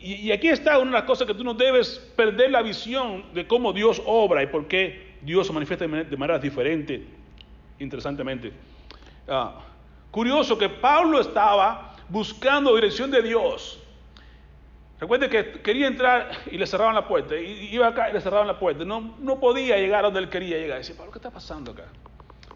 [0.00, 3.46] y, aquí está una de las cosas que tú no debes perder la visión de
[3.46, 7.06] cómo Dios obra y por qué Dios se manifiesta de manera diferente,
[7.78, 8.52] interesantemente.
[9.26, 9.62] Ah,
[10.14, 13.80] curioso que Pablo estaba buscando dirección de Dios.
[15.00, 17.36] Recuerde que quería entrar y le cerraban la puerta.
[17.36, 18.84] Y iba acá y le cerraban la puerta.
[18.84, 20.76] No, no podía llegar a donde él quería llegar.
[20.76, 21.86] Y decía, Pablo, ¿qué está pasando acá?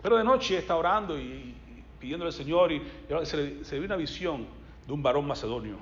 [0.00, 1.52] Pero de noche está orando y,
[1.98, 2.80] pidiéndole al Señor y,
[3.24, 4.46] se, le, le una visión
[4.86, 5.78] de un varón macedonio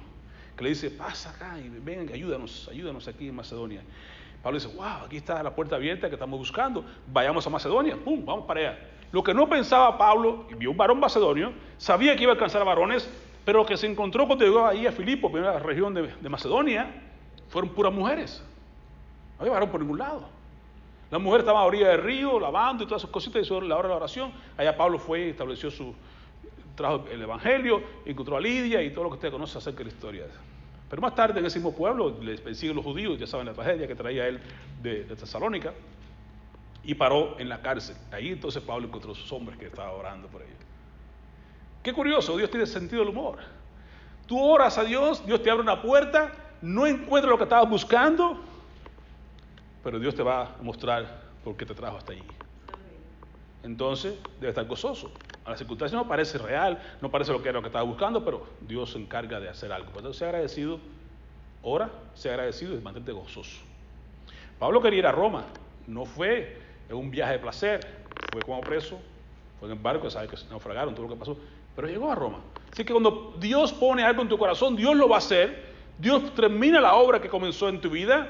[0.56, 3.82] que le dice, pasa acá y ven, ayúdanos, ayúdanos aquí en Macedonia.
[4.42, 8.24] Pablo dice, wow, aquí está la puerta abierta que estamos buscando, vayamos a Macedonia, pum,
[8.24, 8.78] vamos para allá.
[9.12, 12.64] Lo que no pensaba Pablo, vio un varón macedonio, sabía que iba a alcanzar a
[12.64, 13.08] varones,
[13.44, 16.90] pero lo que se encontró cuando llegó ahí a Filipo, primera región de, de Macedonia,
[17.48, 18.42] fueron puras mujeres.
[19.38, 20.28] No había varón por ningún lado.
[21.10, 23.76] La mujer estaba a orilla del río, lavando y todas esas cositas, y sobre la
[23.76, 24.32] hora de la oración.
[24.56, 25.94] Allá Pablo fue y estableció su,
[26.76, 29.90] trajo el Evangelio, encontró a Lidia y todo lo que usted conoce acerca de la
[29.90, 30.24] historia.
[30.88, 33.88] Pero más tarde en ese mismo pueblo les persiguen los judíos, ya saben la tragedia
[33.88, 34.40] que traía él
[34.82, 35.72] de, Tesalónica,
[36.86, 37.96] y paró en la cárcel.
[38.12, 40.54] Ahí entonces Pablo encontró a sus hombres que estaban orando por ellos.
[41.82, 43.38] Qué curioso, Dios tiene sentido del humor.
[44.26, 48.40] Tú oras a Dios, Dios te abre una puerta, no encuentras lo que estabas buscando,
[49.82, 52.22] pero Dios te va a mostrar por qué te trajo hasta allí.
[53.64, 55.10] Entonces debe estar gozoso.
[55.44, 58.24] A la circunstancia no parece real, no parece lo que era lo que estaba buscando,
[58.24, 59.90] pero Dios se encarga de hacer algo.
[59.90, 60.78] Por eso, sea agradecido,
[61.62, 63.60] ora, sea agradecido y mantente gozoso.
[64.60, 65.44] Pablo quería ir a Roma,
[65.86, 67.80] no fue en un viaje de placer,
[68.32, 68.98] fue como preso,
[69.58, 71.36] fue en el barco, sabe que se naufragaron, todo lo que pasó,
[71.74, 72.40] pero llegó a Roma.
[72.72, 75.64] Así que cuando Dios pone algo en tu corazón, Dios lo va a hacer,
[75.98, 78.28] Dios termina la obra que comenzó en tu vida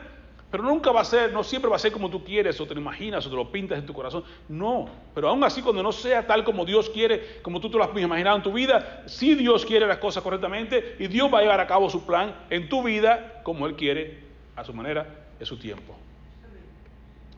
[0.50, 2.74] pero nunca va a ser, no siempre va a ser como tú quieres o te
[2.74, 4.22] lo imaginas o te lo pintas en tu corazón.
[4.48, 7.84] No, pero aún así cuando no sea tal como Dios quiere, como tú te lo
[7.84, 11.42] has imaginado en tu vida, sí Dios quiere las cosas correctamente y Dios va a
[11.42, 14.20] llevar a cabo su plan en tu vida como Él quiere,
[14.54, 15.06] a su manera,
[15.38, 15.96] en su tiempo.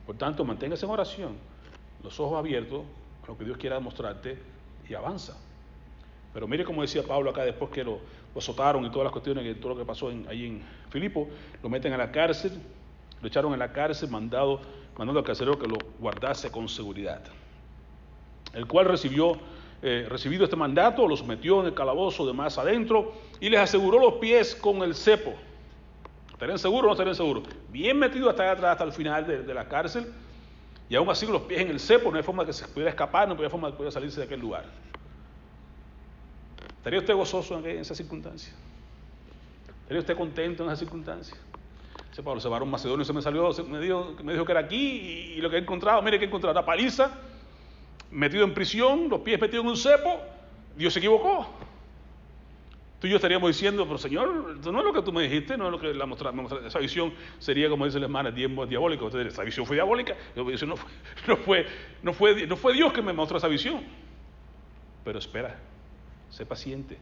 [0.08, 1.36] Por tanto, manténgase en oración,
[2.02, 2.80] los ojos abiertos
[3.24, 4.38] a lo que Dios quiera mostrarte
[4.88, 5.36] y avanza.
[6.32, 7.98] Pero mire como decía Pablo acá después que lo,
[8.34, 11.28] azotaron y todas las cuestiones, y todo lo que pasó ahí en Filipo,
[11.62, 12.52] lo meten a la cárcel,
[13.20, 14.62] lo echaron en la cárcel, mandado,
[14.96, 17.20] mandando al carcelero que lo guardase con seguridad.
[18.54, 19.36] El cual recibió,
[19.82, 23.98] eh, recibido este mandato, los metió en el calabozo de más adentro y les aseguró
[23.98, 25.34] los pies con el cepo.
[26.38, 27.42] ¿Estarían seguros o no estarían seguros?
[27.68, 30.06] Bien metido hasta atrás, hasta el final de, la cárcel,
[30.88, 32.90] y aún así los pies en el cepo, no hay forma de que se pudiera
[32.90, 34.64] escapar, no había forma de que pudiera salirse de aquel lugar.
[36.76, 38.52] ¿Estaría usted gozoso en, esa circunstancia?
[39.80, 41.36] ¿Estaría usted contento en esa circunstancia?
[42.12, 45.40] Ese Pablo se varón macedonio se me salió, me, dijo, me que era aquí y,
[45.40, 47.10] lo que he encontrado, mire que he encontrado una paliza,
[48.12, 50.20] metido en prisión, los pies metidos en un cepo,
[50.76, 51.48] Dios se equivocó.
[53.00, 55.66] Tú y yo estaríamos diciendo, pero Señor, no es lo que tú me dijiste, no
[55.66, 56.34] es lo que la mostrar,
[56.66, 59.06] esa visión sería como dice la hermana, tiempo diabólico.
[59.08, 60.56] esa visión fue diabólica, no fue,
[61.26, 61.66] no, fue,
[62.02, 63.82] no, fue, no fue Dios que me mostró esa visión.
[65.04, 65.58] pero espera,
[66.28, 66.98] sé paciente,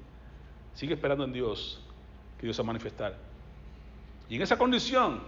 [0.75, 1.83] sigue esperando en Dios,
[2.39, 3.17] que Dios va a manifestar.
[4.29, 5.21] Y en esa condición,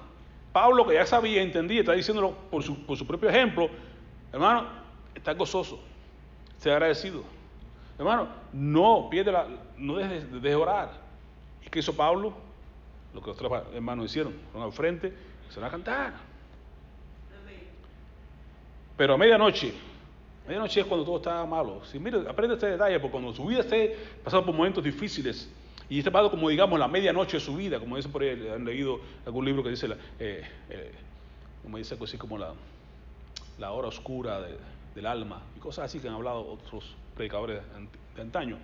[0.53, 3.71] Pablo, que ya sabía, entendía, está diciéndolo por su, propio ejemplo,
[4.33, 4.69] hermano,
[5.15, 5.81] está gozoso,
[6.59, 7.25] sea agradecido.
[7.99, 10.93] Hermano, no pierde la, no dejes de, orar.
[11.67, 12.33] ¿Y qué hizo Pablo?
[13.13, 15.13] Lo que otros hermanos hicieron, fueron al frente
[15.49, 16.29] y se van a cantar.
[18.97, 19.73] Pero a medianoche,
[20.47, 21.85] medianoche es cuando todo está malo.
[21.85, 25.51] Si mire, aprende este detalle, porque cuando su vida esté pasando por momentos difíciles,
[25.89, 28.65] y este pasado como digamos la medianoche de su vida, como dicen por ahí, han
[28.65, 29.87] leído algún libro que dice,
[30.19, 30.93] eh, eh,
[31.63, 32.53] como dice así como la,
[33.59, 34.41] la hora oscura
[34.95, 37.61] del alma, y cosas así que han hablado otros predicadores
[38.15, 38.57] de antaño,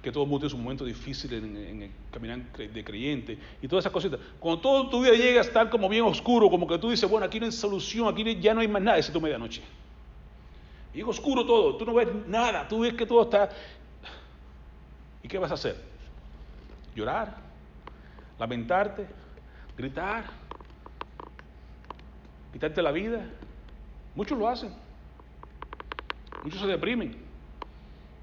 [0.00, 3.82] que todo el mundo tiene un momento difícil en, el caminar de creyente y todas
[3.82, 4.18] esas cositas.
[4.40, 7.26] Cuando todo tu vida llega a estar como bien oscuro, como que tú dices, bueno,
[7.26, 9.60] aquí no hay solución, aquí ya no hay más nada, tu medianoche.
[10.94, 13.50] Y es oscuro todo, tú no ves nada, tú ves que todo está...
[15.22, 15.88] ¿Y qué vas a hacer?
[16.98, 17.36] llorar,
[18.38, 19.06] lamentarte,
[19.76, 20.24] gritar,
[22.52, 23.24] quitarte la vida.
[24.14, 24.74] Muchos lo hacen.
[26.42, 27.27] Muchos se deprimen.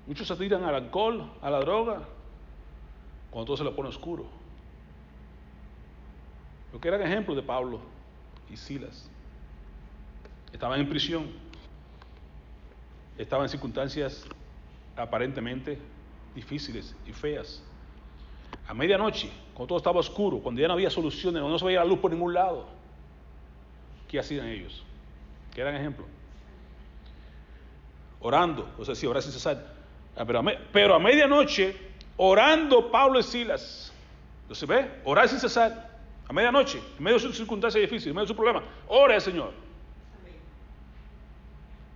[0.08, 2.02] Muchos se tiran al alcohol, a la droga,
[3.32, 4.26] cuando todo se le pone oscuro.
[6.72, 7.80] Lo que eran ejemplos de Pablo
[8.52, 9.10] y Silas.
[10.54, 11.32] Estaban en prisión.
[13.18, 14.26] Estaban en circunstancias
[14.96, 15.80] aparentemente
[16.36, 17.64] difíciles y feas
[18.68, 21.80] a medianoche, cuando todo estaba oscuro, cuando ya no había soluciones, cuando no se veía
[21.80, 22.66] la luz por ningún lado,
[24.08, 24.84] ¿qué hacían ellos?
[25.54, 26.06] ¿Qué eran ejemplo?
[28.22, 29.75] Orando, o sea, sí, orar sin cesar.
[30.18, 31.76] Ah, pero a, pero a medianoche,
[32.18, 33.94] orando Pablo y Silas.
[34.52, 35.02] ¿Se ve?
[35.04, 35.96] Orar sin cesar.
[36.28, 38.64] A medianoche, en medio de sus circunstancias difíciles, en medio de su problema.
[38.88, 39.52] Ora al Señor.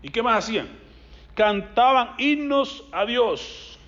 [0.01, 0.67] ¿Y qué más hacían?
[1.35, 3.79] Cantaban himnos a Dios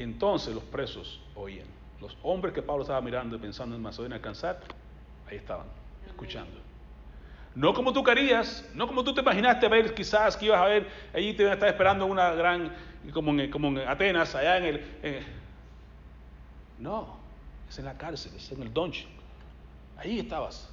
[0.00, 1.66] y entonces los presos oían.
[2.00, 4.60] Los hombres que Pablo estaba mirando y pensando en Macedonia alcanzar,
[5.28, 5.66] ahí estaban,
[6.06, 6.69] escuchando.
[7.54, 10.88] No como tú querías, no como tú te imaginaste ver, quizás que ibas a ver,
[11.12, 12.72] allí te iban a estar esperando una gran,
[13.12, 15.26] como en, como en Atenas, allá en el...
[16.78, 17.16] no,
[17.68, 19.06] es en la cárcel, es en el donch.
[19.96, 20.70] Ahí estabas.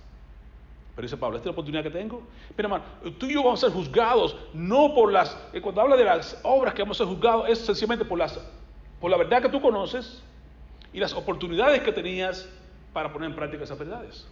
[0.95, 2.23] Pero dice Pablo, esta es la oportunidad que tengo.
[2.55, 2.83] Pero hermano,
[3.19, 6.39] tú y yo vamos a ser juzgados, no por las, eh, cuando habla de las
[6.43, 8.39] obras que vamos a ser juzgados, es sencillamente por las
[8.99, 10.23] por la verdad que tú conoces
[10.93, 12.49] y las oportunidades que tenías
[12.93, 14.27] para poner en práctica esas verdades.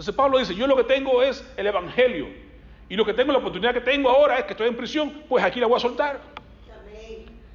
[0.00, 2.26] Entonces Pablo dice, yo lo que tengo es el Evangelio
[2.88, 5.44] y lo que tengo, la oportunidad que tengo ahora es que estoy en prisión, pues
[5.44, 6.22] aquí la voy a soltar.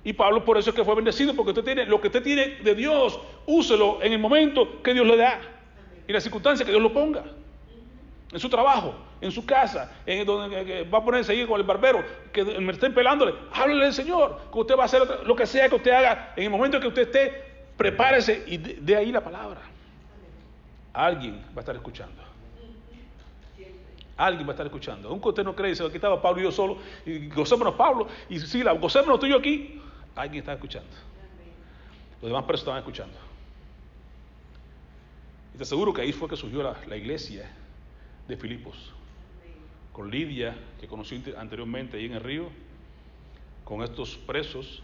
[0.03, 2.57] Y Pablo por eso es que fue bendecido, porque usted tiene, lo que usted tiene
[2.57, 5.41] de Dios, úselo en el momento que Dios le da
[6.07, 7.23] y la circunstancia que Dios lo ponga
[8.31, 12.05] en su trabajo, en su casa, en donde va a ponerse ahí con el barbero,
[12.31, 15.67] que me estén pelándole, háblele al Señor, que usted va a hacer lo que sea
[15.67, 17.43] que usted haga, en el momento que usted esté,
[17.75, 19.61] prepárese y de, ahí la palabra.
[20.93, 22.24] Alguien va a estar escuchando.
[24.17, 25.09] Alguien va a estar escuchando.
[25.09, 28.39] Aunque usted no cree, se aquí estaba Pablo y yo solo, y gocémonos Pablo, y
[28.39, 29.81] sí, la, gocémonos tú y yo aquí,
[30.15, 30.89] alguien está escuchando.
[32.21, 33.17] Los demás presos estaban escuchando.
[35.53, 37.49] Y te aseguro que ahí fue que surgió la, la iglesia
[38.27, 38.93] de Filipos,
[39.91, 42.49] con Lidia, que conocí anteriormente ahí en el río,
[43.63, 44.81] con estos presos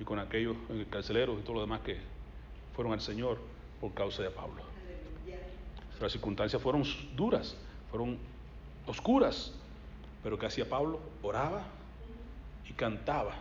[0.00, 0.56] y con aquellos
[0.88, 1.98] carceleros y todo lo demás que
[2.74, 3.38] fueron al Señor
[3.80, 4.62] por causa de Pablo.
[6.00, 6.82] Las circunstancias fueron
[7.14, 7.56] duras,
[7.90, 8.18] fueron
[8.86, 9.52] oscuras,
[10.22, 11.00] pero ¿qué hacía Pablo?
[11.22, 11.62] Oraba
[12.68, 13.34] y cantaba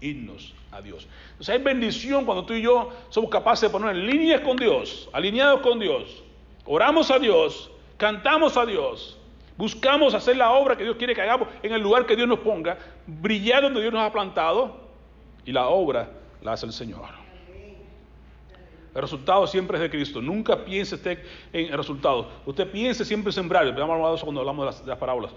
[0.00, 1.08] himnos a Dios.
[1.32, 5.08] Entonces hay bendición cuando tú y yo somos capaces de poner en líneas con Dios,
[5.12, 6.22] alineados con Dios.
[6.66, 9.18] Oramos a Dios cantamos a Dios,
[9.56, 12.40] buscamos hacer la obra que Dios quiere que hagamos en el lugar que Dios nos
[12.40, 14.76] ponga, brillar donde Dios nos ha plantado
[15.44, 16.08] y la obra
[16.42, 17.25] la hace el Señor.
[18.96, 20.22] El resultado siempre es de Cristo.
[20.22, 21.22] Nunca piense usted
[21.52, 22.30] en el resultado.
[22.46, 23.66] Usted piense siempre en sembrar.
[23.66, 25.32] Hablamos de eso cuando hablamos de las, parábolas.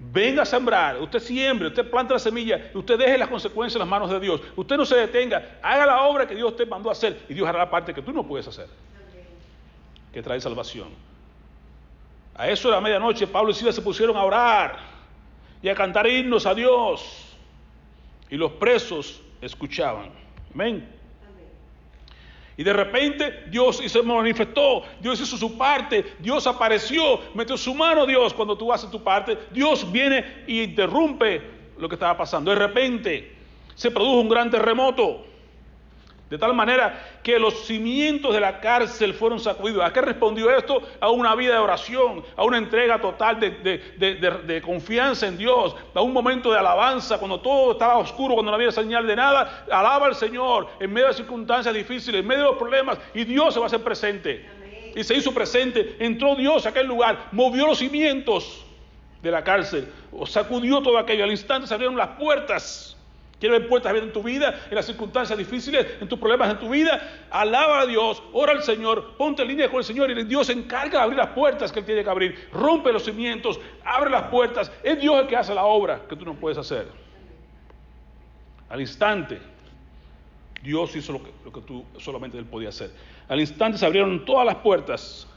[0.00, 3.88] Venga a sembrar, usted siembre, usted planta la semilla, usted deje las consecuencias en las
[3.88, 4.40] manos de Dios.
[4.56, 7.48] Usted no se detenga, haga la obra que Dios te mandó a hacer y Dios
[7.48, 8.66] hará la parte que tú no puedes hacer,
[10.12, 10.88] que trae salvación.
[12.34, 14.76] A eso de la medianoche, Pablo y Silas se pusieron a orar
[15.62, 17.36] y a cantar himnos a Dios.
[18.28, 20.10] Y los presos escuchaban.
[20.52, 21.03] Amén.
[22.56, 28.06] Y de repente Dios se manifestó, Dios hizo su parte, Dios apareció, metió su mano
[28.06, 31.42] Dios cuando tú haces tu parte, Dios viene y interrumpe
[31.78, 32.50] lo que estaba pasando.
[32.52, 33.34] De repente
[33.74, 35.26] se produjo un gran terremoto.
[36.34, 39.84] De tal manera que los cimientos de la cárcel fueron sacudidos.
[39.84, 40.82] ¿A qué respondió esto?
[40.98, 46.12] A una vida de oración, a una entrega total de, confianza en Dios, a un
[46.12, 49.64] momento de alabanza, cuando todo estaba oscuro, cuando no había señal de nada.
[49.70, 53.54] Alaba al Señor en medio de circunstancias difíciles, en medio de los problemas, y Dios
[53.54, 54.44] se va a hacer presente.
[54.96, 58.66] Y se hizo presente, entró Dios a aquel lugar, movió los cimientos
[59.22, 59.86] de la cárcel,
[60.26, 61.22] sacudió todo aquello.
[61.22, 62.93] Al instante se abrieron las puertas
[63.44, 66.58] ¿Quieres ver puertas abiertas en tu vida, en las circunstancias difíciles, en tus problemas en
[66.60, 67.26] tu vida?
[67.30, 70.54] Alaba a Dios, ora al Señor, ponte en línea con el Señor y Dios se
[70.54, 72.48] encarga de abrir las puertas que Él tiene que abrir.
[72.54, 74.72] Rompe los cimientos, abre las puertas.
[74.82, 76.88] Es Dios el que hace la obra que tú no puedes hacer.
[78.70, 79.42] Al instante,
[80.62, 82.92] Dios hizo lo que, lo que tú solamente Él podía hacer.
[83.28, 85.28] Al instante se abrieron todas las puertas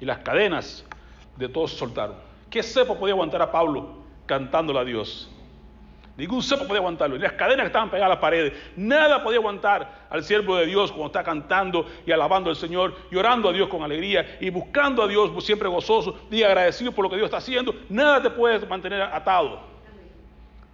[0.00, 0.86] y las cadenas
[1.36, 2.16] de todos se soltaron.
[2.48, 5.30] ¿Qué cepo podía aguantar a Pablo cantándole a Dios?
[6.16, 7.18] Ningún cepo podía aguantarlo.
[7.18, 8.52] Las cadenas que estaban pegadas a las paredes.
[8.76, 13.16] Nada podía aguantar al siervo de Dios cuando está cantando y alabando al Señor y
[13.16, 17.10] orando a Dios con alegría y buscando a Dios siempre gozoso y agradecido por lo
[17.10, 17.74] que Dios está haciendo.
[17.90, 19.60] Nada te puede mantener atado.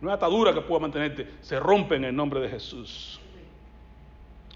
[0.00, 1.28] No hay atadura que pueda mantenerte.
[1.40, 3.20] Se rompe en el nombre de Jesús.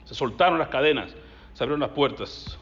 [0.04, 1.14] Se soltaron las cadenas,
[1.52, 2.58] se abrieron las puertas.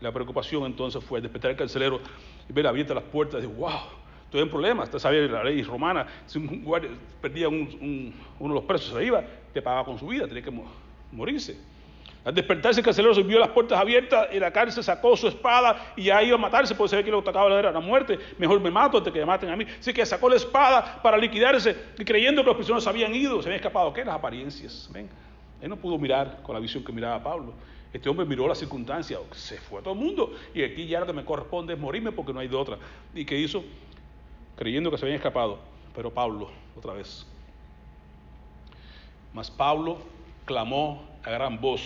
[0.00, 2.00] La preocupación entonces fue despertar el carcelero
[2.48, 3.80] y ver abiertas las puertas y wow,
[4.32, 4.88] en problemas.
[4.88, 9.22] Usted sabía la ley romana, si un guardia perdía uno de los presos, se iba,
[9.52, 10.52] te pagaba con su vida, tenía que
[11.12, 11.58] morirse.
[12.22, 15.94] Al despertarse el carcelero se vio las puertas abiertas y la cárcel sacó su espada
[15.96, 18.18] y ya iba a matarse porque se que lo que atacaba era la muerte.
[18.36, 19.64] Mejor me mato antes que me maten a mí.
[19.78, 23.48] Así que sacó la espada para liquidarse y creyendo que los prisioneros habían ido, se
[23.48, 23.90] habían escapado.
[23.94, 24.04] ¿Qué?
[24.04, 24.90] Las apariencias.
[25.62, 27.54] Él no pudo mirar con la visión que miraba Pablo.
[27.92, 31.06] Este hombre miró las circunstancias, se fue a todo el mundo y aquí ya lo
[31.06, 32.78] que me corresponde es morirme porque no hay de otra.
[33.14, 33.64] ¿Y qué hizo?
[34.60, 35.58] Creyendo que se habían escapado.
[35.96, 37.26] Pero Pablo, otra vez.
[39.32, 39.96] Mas Pablo
[40.44, 41.80] clamó a gran voz,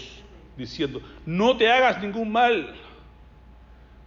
[0.56, 2.74] diciendo, no te hagas ningún mal,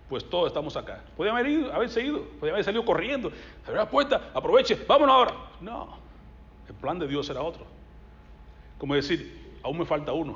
[0.09, 1.01] pues todos estamos acá.
[1.15, 3.31] Podían haber ido, haberse ido, podían haber salido corriendo,
[3.63, 5.35] abrió la puerta, aproveche, vámonos ahora.
[5.61, 5.97] No,
[6.67, 7.65] el plan de Dios era otro.
[8.77, 10.35] Como decir, aún me falta uno.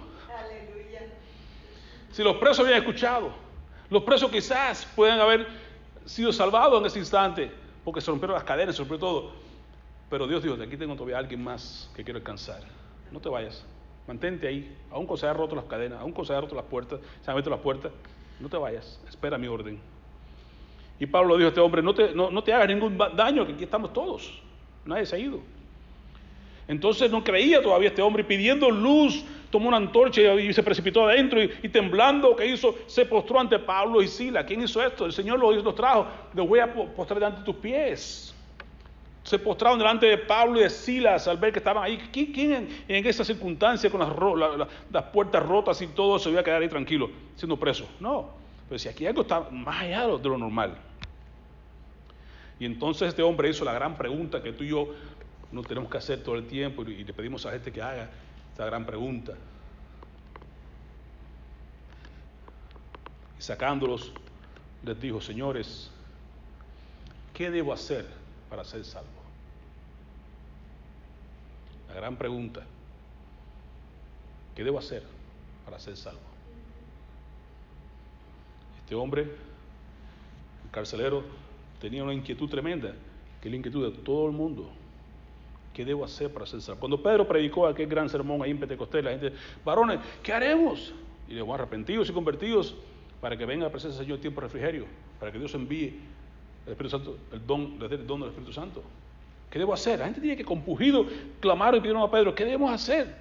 [2.12, 3.34] Si los presos habían escuchado,
[3.90, 5.48] los presos quizás puedan haber
[6.06, 7.52] sido salvados en ese instante,
[7.84, 9.32] porque se rompieron las cadenas, se rompió todo.
[10.10, 12.62] Pero Dios dijo, de aquí tengo todavía alguien más que quiero alcanzar.
[13.12, 13.66] No te vayas,
[14.08, 16.66] mantente ahí, aún cuando se hayan roto las cadenas, aún cuando se hayan roto las
[16.66, 17.92] puertas, se han abierto las puertas,
[18.40, 19.80] no te vayas, espera mi orden.
[21.00, 23.54] Y Pablo dijo a este hombre, no te, no, no te hagas ningún daño, que
[23.54, 24.42] aquí estamos todos,
[24.86, 25.40] nadie se ha ido.
[26.68, 31.44] Entonces no creía todavía este hombre, pidiendo luz, tomó una antorcha y se precipitó adentro
[31.44, 32.76] y, temblando, ¿qué hizo?
[32.88, 34.46] Se postró ante Pablo y Sila.
[34.46, 35.06] ¿Quién hizo esto?
[35.06, 36.08] El Señor los, los trajo.
[36.34, 38.34] Los voy a postrar delante de tus pies.
[39.24, 41.98] Se postraron delante de Pablo y de Silas al ver que estaban ahí.
[42.12, 46.62] ¿Quién, en, esa circunstancia con las, las, puertas rotas y todo se iba a quedar
[46.62, 47.88] ahí tranquilo, siendo preso?
[48.00, 48.30] No.
[48.68, 50.76] Pero si aquí algo está más allá de lo normal.
[52.58, 54.90] Y entonces este hombre hizo la gran pregunta que tú y yo
[55.52, 58.10] no tenemos que hacer todo el tiempo y le pedimos a la gente que haga
[58.62, 59.34] esta gran pregunta.
[63.40, 64.14] Y sacándolos,
[64.84, 65.90] les dijo, señores,
[67.34, 68.06] ¿qué debo hacer
[68.52, 69.10] para ser salvo?
[71.88, 72.62] La gran pregunta,
[74.56, 75.08] ¿qué debo hacer
[75.66, 76.22] para ser salvo?
[78.78, 81.24] Este hombre, el carcelero,
[81.80, 82.94] tenía una inquietud tremenda,
[83.42, 84.70] que la inquietud de todo el mundo.
[85.74, 86.80] ¿Qué debo hacer para ser salvo?
[86.82, 90.94] Cuando Pedro predicó aquel gran sermón ahí en Pentecostés, la gente, varones, ¿qué haremos?
[91.30, 92.76] Y le arrepentidos y convertidos
[93.22, 94.86] para que venga la presencia del Señor tiempo de refrigerio,
[95.20, 95.94] para que Dios envíe
[96.66, 98.84] el Espíritu Santo, el don, el don del Espíritu Santo.
[99.50, 100.00] ¿Qué debo hacer?
[100.00, 101.06] La gente tiene que compugido
[101.40, 103.16] clamar y pedir a Pedro, ¿qué debemos hacer?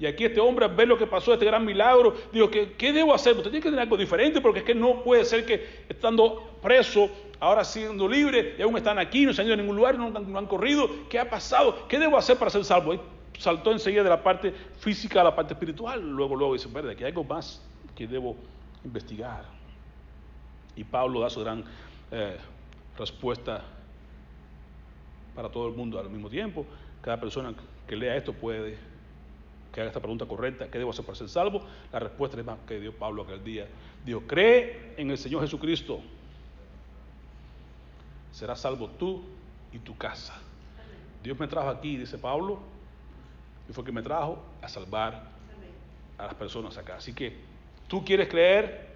[0.00, 3.12] Y aquí este hombre, ver lo que pasó, este gran milagro, dijo, ¿qué, ¿qué debo
[3.12, 3.32] hacer?
[3.32, 7.10] Usted tiene que tener algo diferente porque es que no puede ser que estando preso
[7.40, 10.38] ahora siendo libre y aún están aquí, no se han ido a ningún lugar, no,
[10.38, 10.88] han corrido.
[11.08, 11.88] ¿Qué ha pasado?
[11.88, 12.94] ¿Qué debo hacer para ser salvo?
[12.94, 13.00] Y
[13.38, 16.00] saltó enseguida de la parte física a la parte espiritual.
[16.00, 17.60] Luego, luego dice, verde, aquí hay algo más
[17.96, 18.36] que debo
[18.84, 19.44] investigar.
[20.76, 21.64] Y Pablo da su gran
[22.12, 22.36] eh,
[22.96, 23.64] respuesta
[25.34, 26.64] para todo el mundo al mismo tiempo.
[27.00, 27.52] Cada persona
[27.86, 28.78] que lea esto puede
[29.78, 31.62] que haga esta pregunta correcta, ¿qué debo hacer para ser salvo?
[31.92, 33.68] La respuesta es más que dio Pablo aquel día.
[34.04, 36.00] Dijo, cree en el Señor Jesucristo
[38.32, 39.22] serás salvo tú
[39.72, 40.34] y tu casa.
[41.22, 42.58] Dios me trajo aquí, dice Pablo,
[43.68, 45.22] y fue que me trajo a salvar
[46.18, 46.96] a las personas acá.
[46.96, 47.36] Así que
[47.86, 48.88] tú quieres creer,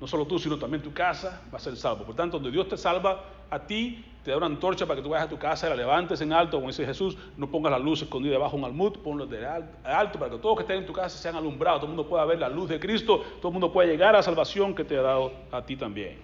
[0.00, 2.04] no solo tú, sino también tu casa va a ser salvo.
[2.04, 5.08] Por tanto, donde Dios te salva a ti, te da una antorcha para que tú
[5.08, 7.78] vayas a tu casa y la levantes en alto, como dice Jesús, no pongas la
[7.78, 10.86] luz escondida debajo de un almud, ponlo de alto para que todos que estén en
[10.86, 13.52] tu casa sean alumbrados, todo el mundo pueda ver la luz de Cristo, todo el
[13.52, 16.18] mundo pueda llegar a la salvación que te ha dado a ti también.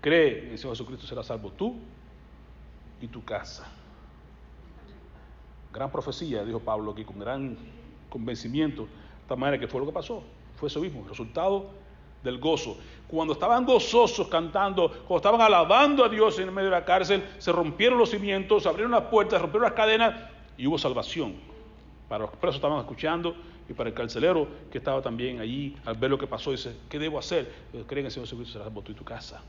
[0.00, 1.76] Cree en el Señor Jesucristo será salvo tú
[3.00, 3.66] y tu casa.
[5.72, 7.56] Gran profecía, dijo Pablo aquí con gran
[8.08, 8.88] convencimiento, de
[9.28, 10.22] tal manera que fue lo que pasó.
[10.56, 11.70] Fue eso mismo, el resultado
[12.22, 12.76] del gozo.
[13.06, 17.52] Cuando estaban gozosos cantando, cuando estaban alabando a Dios en medio de la cárcel, se
[17.52, 20.14] rompieron los cimientos, se abrieron las puertas, se rompieron las cadenas
[20.56, 21.34] y hubo salvación.
[22.08, 23.34] Para los presos estaban escuchando
[23.68, 26.98] y para el carcelero que estaba también allí al ver lo que pasó, dice, ¿qué
[26.98, 27.52] debo hacer?
[27.86, 29.42] Creen en el Señor Jesucristo será salvo tú y tu casa.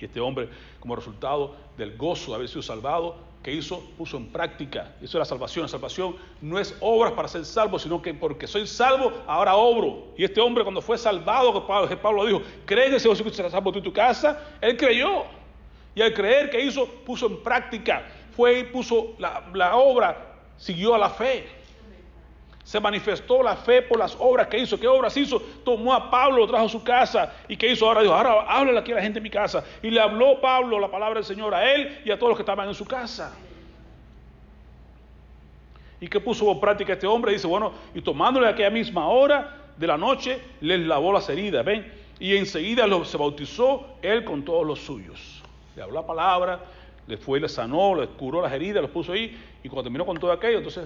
[0.00, 0.48] Y este hombre,
[0.80, 4.94] como resultado del gozo de haber sido salvado, que hizo, puso en práctica.
[4.98, 5.64] Eso es la salvación.
[5.64, 10.08] La salvación no es obras para ser salvo, sino que porque soy salvo, ahora obro.
[10.16, 11.52] Y este hombre cuando fue salvado,
[11.88, 14.76] que Pablo, dijo, cree en el Señor Jesucristo será salvo tú y tu casa, él
[14.76, 15.24] creyó.
[15.94, 18.06] Y al creer que hizo, puso en práctica.
[18.36, 21.59] Fue y puso la obra, siguió a la fe
[22.70, 24.78] se manifestó la fe por las obras que hizo.
[24.78, 25.42] ¿Qué obras hizo?
[25.64, 27.34] Tomó a Pablo, lo trajo a su casa.
[27.48, 27.84] ¿Y qué hizo?
[27.84, 29.64] Ahora dijo, ahora háblale aquí a la gente en mi casa.
[29.82, 32.42] Y le habló Pablo la palabra del Señor a él y a todos los que
[32.42, 33.36] estaban en su casa.
[36.00, 37.32] ¿Y qué puso por práctica este hombre?
[37.32, 41.64] Dice, bueno, y tomándole a aquella misma hora de la noche, les lavó las heridas,
[41.64, 41.92] ¿ven?
[42.20, 45.42] Y enseguida se bautizó él con todos los suyos.
[45.74, 46.60] Le habló la palabra,
[47.08, 49.36] le fue, le sanó, le curó las heridas, los puso ahí.
[49.64, 50.84] Y cuando terminó con todo aquello, entonces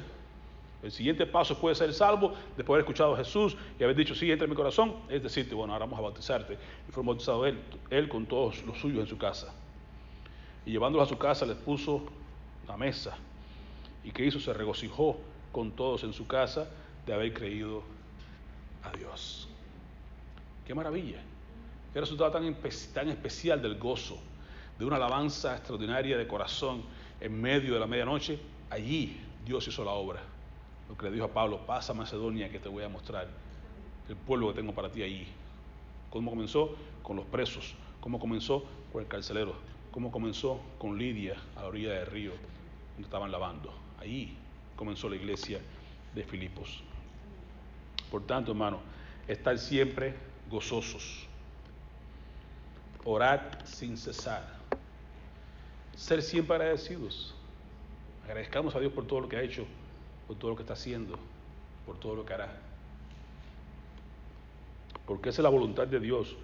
[0.84, 4.14] el siguiente paso puede ser salvo después de haber escuchado a Jesús y haber dicho,
[4.14, 6.58] sí, entra en mi corazón, es decirte, bueno, ahora vamos a bautizarte.
[6.86, 7.58] Y fue bautizado él,
[7.88, 9.54] él con todos los suyos en su casa.
[10.66, 12.04] Y llevándolos a su casa les puso
[12.68, 13.16] la mesa.
[14.04, 14.38] ¿Y que hizo?
[14.38, 15.18] Se regocijó
[15.52, 16.68] con todos en su casa
[17.06, 17.82] de haber creído
[18.82, 19.48] a Dios.
[20.66, 21.22] Qué maravilla.
[21.94, 22.54] Qué resultado tan,
[22.92, 24.18] tan especial del gozo,
[24.78, 26.82] de una alabanza extraordinaria de corazón
[27.22, 28.38] en medio de la medianoche.
[28.68, 30.33] Allí Dios hizo la obra
[30.88, 33.28] lo que le dijo a Pablo, pasa Macedonia que te voy a mostrar
[34.08, 35.26] el pueblo que tengo para ti ahí.
[36.10, 36.76] ¿Cómo comenzó?
[37.02, 37.74] Con los presos.
[38.00, 38.64] ¿Cómo comenzó?
[38.92, 39.54] Con el carcelero.
[39.90, 40.60] ¿Cómo comenzó?
[40.78, 42.32] Con Lidia a la orilla del río,
[42.92, 43.72] donde estaban lavando.
[43.98, 44.36] Ahí
[44.76, 45.60] comenzó la iglesia
[46.14, 46.82] de Filipos.
[48.10, 48.80] Por tanto, hermano,
[49.26, 50.14] estar siempre
[50.50, 51.26] gozosos.
[53.04, 54.58] Orar sin cesar.
[55.96, 57.34] Ser siempre agradecidos.
[58.24, 59.66] Agradezcamos a Dios por todo lo que ha hecho
[60.26, 61.18] por todo lo que está haciendo,
[61.86, 62.48] por todo lo que hará.
[65.06, 66.36] Porque esa es la voluntad de Dios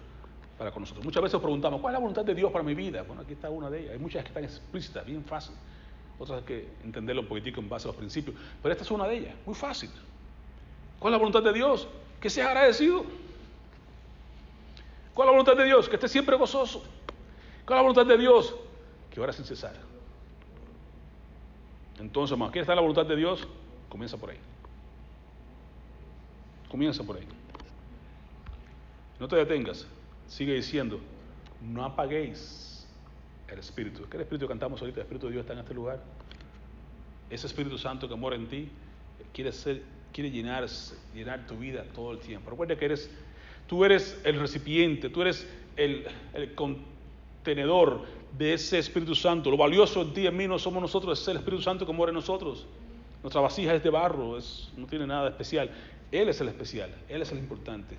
[0.57, 1.03] para con nosotros.
[1.03, 3.01] Muchas veces preguntamos, ¿cuál es la voluntad de Dios para mi vida?
[3.01, 3.93] Bueno, aquí está una de ellas.
[3.93, 5.55] Hay muchas que están explícitas, bien fácil.
[6.19, 8.35] Otras hay que entenderlo un poquitico en base a los principios.
[8.61, 9.89] Pero esta es una de ellas, muy fácil.
[10.99, 11.87] ¿Cuál es la voluntad de Dios?
[12.19, 13.03] Que seas agradecido.
[15.15, 15.89] ¿Cuál es la voluntad de Dios?
[15.89, 16.83] Que estés siempre gozoso.
[17.65, 18.55] ¿Cuál es la voluntad de Dios?
[19.09, 19.73] Que ora sin cesar.
[21.99, 23.47] Entonces, hermano, ¿quiere está la voluntad de Dios?
[23.91, 24.37] Comienza por ahí.
[26.69, 27.27] Comienza por ahí.
[29.19, 29.85] No te detengas.
[30.27, 31.01] Sigue diciendo,
[31.61, 32.87] no apaguéis
[33.49, 34.07] el Espíritu.
[34.09, 35.01] ¿Qué el Espíritu cantamos ahorita?
[35.01, 36.01] El Espíritu de Dios está en este lugar.
[37.29, 38.69] Ese Espíritu Santo que mora en ti
[39.33, 39.83] quiere, ser,
[40.13, 40.65] quiere llenar,
[41.13, 42.49] llenar tu vida todo el tiempo.
[42.49, 43.11] Recuerda que eres,
[43.67, 46.07] tú eres el recipiente, tú eres el,
[46.55, 48.05] contenedor
[48.37, 49.51] de ese Espíritu Santo.
[49.51, 52.11] Lo valioso en ti en mí no somos nosotros, es el Espíritu Santo que mora
[52.11, 52.65] en nosotros.
[53.23, 54.37] Nuestra vasija es de barro,
[54.77, 55.69] no tiene nada especial.
[56.11, 57.97] Él es el especial, Él es el importante.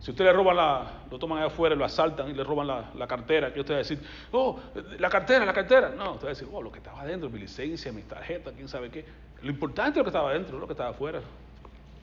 [0.00, 3.06] Si usted le roban la, lo toman allá afuera, lo asaltan y le roban la,
[3.06, 3.98] cartera, que usted va a decir,
[4.30, 4.58] oh,
[4.98, 5.92] la cartera, la cartera.
[5.96, 8.68] No, usted va a decir, oh, lo que estaba adentro, mi licencia, mi tarjeta, quién
[8.68, 9.04] sabe qué.
[9.42, 11.20] Lo importante es lo que estaba adentro, lo que estaba afuera.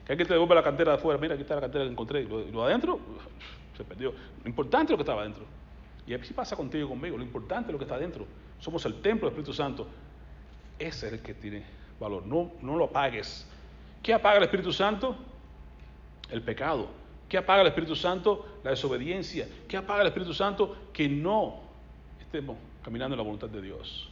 [0.06, 2.24] Que alguien te devuelve la cartera de afuera, mira, aquí está la cartera que encontré.
[2.24, 3.00] Lo, lo adentro,
[3.78, 4.12] se perdió.
[4.12, 5.46] Lo importante es lo que estaba adentro.
[6.06, 7.18] Y así pasa contigo y conmigo.
[7.18, 8.26] Lo importante es lo que está adentro.
[8.60, 9.88] Somos el templo del Espíritu Santo.
[10.80, 11.64] Ese es el que tiene
[12.00, 12.26] valor.
[12.26, 13.48] No, no lo apagues.
[14.02, 15.16] ¿Qué apaga el Espíritu Santo?
[16.30, 16.88] El pecado.
[17.30, 18.60] ¿Qué apaga el Espíritu Santo?
[18.64, 19.48] La desobediencia.
[19.68, 20.90] ¿Qué apaga el Espíritu Santo?
[20.92, 21.62] Que no
[22.20, 24.10] estemos caminando en la voluntad de Dios.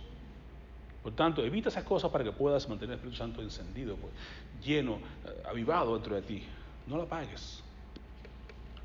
[1.03, 4.13] Por tanto, evita esas cosas para que puedas mantener el Espíritu Santo encendido, pues,
[4.63, 6.43] lleno, eh, avivado dentro de ti.
[6.87, 7.63] No lo apagues.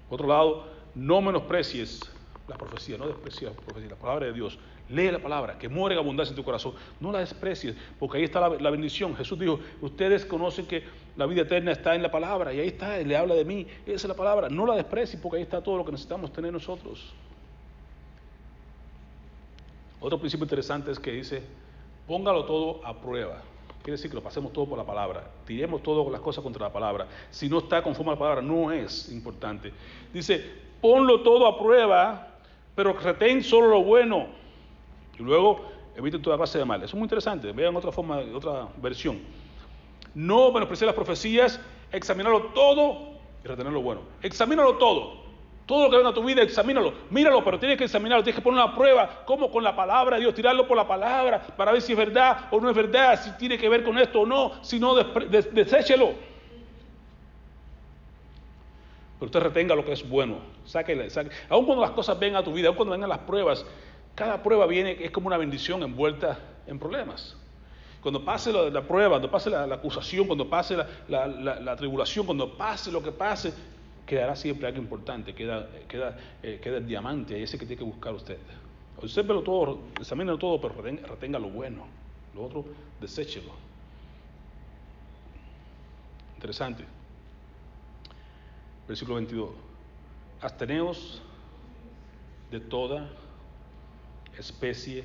[0.08, 2.00] Por otro lado, no menosprecies
[2.48, 4.58] la profecía, no desprecies la profecía, la palabra de Dios.
[4.88, 6.74] Lee la palabra, que muere en abundancia en tu corazón.
[7.00, 9.16] No la desprecies, porque ahí está la, bendición.
[9.16, 10.84] Jesús dijo, ustedes conocen que
[11.16, 13.94] la vida eterna está en la palabra, y ahí está, le habla de mí, esa
[13.94, 14.48] es la palabra.
[14.48, 17.12] No la desprecies, porque ahí está todo lo que necesitamos tener nosotros.
[20.00, 21.42] Otro principio interesante es que dice,
[22.06, 23.42] póngalo todo a prueba.
[23.82, 25.28] quiere decir que lo pasemos todo por la palabra.
[25.46, 27.08] Tiremos todas las cosas contra la palabra.
[27.30, 29.72] Si no está conforme a la palabra, no es importante.
[30.12, 30.44] Dice,
[30.80, 32.36] ponlo todo a prueba,
[32.76, 34.45] pero retén solo lo bueno.
[35.18, 35.64] Y luego
[35.96, 36.80] evite toda clase de mal.
[36.82, 37.52] Eso es muy interesante.
[37.52, 39.20] Vean otra forma, otra versión.
[40.14, 41.60] No menospreciar las profecías,
[41.92, 44.02] examinarlo todo y retener lo bueno.
[44.22, 45.26] Examínalo todo.
[45.66, 46.92] Todo lo que venga a tu vida, examínalo.
[47.10, 48.22] Míralo, pero tienes que examinarlo.
[48.22, 51.44] Tienes que poner una prueba, como con la palabra de Dios, tirarlo por la palabra
[51.56, 54.20] para ver si es verdad o no es verdad, si tiene que ver con esto
[54.20, 54.52] o no.
[54.62, 56.12] Si no, deséchelo.
[59.18, 60.36] Pero usted retenga lo que es bueno.
[60.64, 61.34] Sáquele, sáquele.
[61.48, 63.66] Aun cuando las cosas vengan a tu vida, aun cuando vengan las pruebas,
[64.16, 67.36] cada prueba viene, es como una bendición envuelta en problemas.
[68.00, 70.76] Cuando pase la, prueba, cuando pase la, acusación, cuando pase
[71.08, 73.52] la, tribulación, cuando pase lo que pase,
[74.06, 78.14] quedará siempre algo importante, queda, queda, eh, queda el diamante, ese que tiene que buscar
[78.14, 78.38] usted.
[78.96, 81.86] Obsérvelo todo, examínelo todo, pero retenga, lo bueno.
[82.34, 82.64] Lo otro,
[83.00, 83.50] deséchelo.
[86.36, 86.84] Interesante.
[88.88, 89.50] Versículo 22.
[90.40, 91.20] Absteneos
[92.50, 93.10] de toda
[94.38, 95.04] especie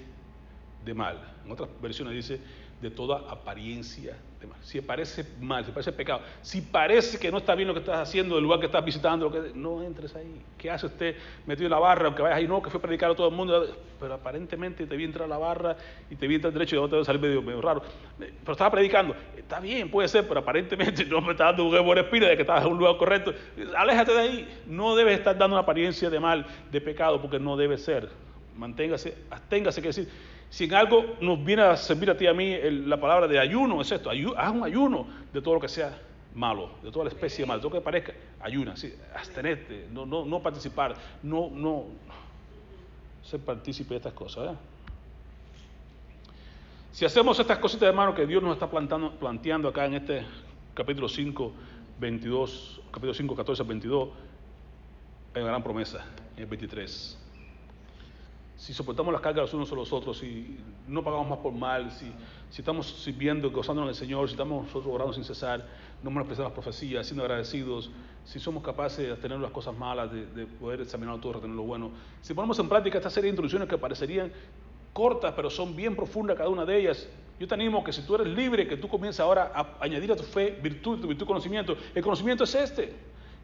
[0.83, 1.19] de mal.
[1.45, 2.39] En otras versiones dice
[2.81, 4.57] de toda apariencia de mal.
[4.61, 7.99] Si parece mal, si parece pecado, si parece que no está bien lo que estás
[7.99, 10.41] haciendo, el lugar que estás visitando, no entres ahí.
[10.57, 11.15] ¿Qué hace usted
[11.45, 12.47] metido en la barra, aunque vayas ahí?
[12.47, 13.67] No, que fue a predicar a todo el mundo,
[13.99, 15.77] pero aparentemente te vi entrar a la barra
[16.09, 17.83] y te vi entrar derecho y no te va a salir medio, raro.
[18.17, 21.99] Pero estaba predicando, está bien, puede ser, pero aparentemente no me está dando un buen
[21.99, 23.31] espíritu de que estás en un lugar correcto.
[23.77, 24.63] Aléjate de ahí.
[24.65, 28.09] No debes estar dando una apariencia de mal, de pecado, porque no debe ser.
[28.61, 30.07] Manténgase, absténgase, que decir
[30.51, 32.55] si en algo nos viene a servir a ti y a mí
[32.85, 35.97] la palabra de ayuno, es esto, haz un ayuno de todo lo que sea
[36.35, 39.87] malo, de toda la especie de mal, de todo lo que parezca, ayuna, sí, abstenerte,
[39.91, 40.93] no, no, no participar,
[41.23, 41.85] no, no
[43.23, 44.55] ser partícipe de estas cosas.
[46.91, 50.23] Si hacemos estas cositas, hermano, que Dios nos está plantando, planteando acá en este
[50.75, 51.51] capítulo 5,
[51.99, 54.09] 22, capítulo 5, 14, 22,
[55.33, 56.05] hay una gran promesa
[56.35, 57.20] en el 23
[58.61, 61.91] si soportamos las cargas los unos a los otros, si no pagamos más por mal,
[61.91, 62.13] si,
[62.55, 65.65] estamos sirviendo, gozándonos del Señor, si estamos nosotros orando sin cesar,
[66.03, 67.89] no menospreciamos las profecías, siendo agradecidos,
[68.23, 71.89] si somos capaces de tener las cosas malas, de, poder examinar todo, retener lo bueno,
[72.21, 74.31] si ponemos en práctica esta serie de instrucciones que parecerían
[74.93, 77.09] cortas, pero son bien profundas cada una de ellas,
[77.39, 80.15] yo te animo que si tú eres libre, que tú comiences ahora a añadir a
[80.15, 81.75] tu fe virtud, tu conocimiento.
[81.95, 82.93] El conocimiento es este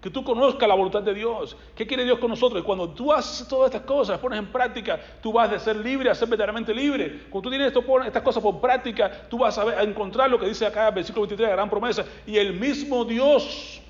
[0.01, 1.57] que tú conozcas la voluntad de Dios.
[1.75, 2.61] ¿Qué quiere Dios con nosotros?
[2.61, 6.09] Y cuando tú haces todas estas cosas, pones en práctica, tú vas de ser libre
[6.09, 7.23] a ser verdaderamente libre.
[7.29, 10.65] Cuando tú tienes esto, estas cosas por práctica, tú vas a, encontrar lo que dice
[10.65, 12.05] acá el versículo 23, la gran promesa.
[12.27, 13.81] Y el mismo Dios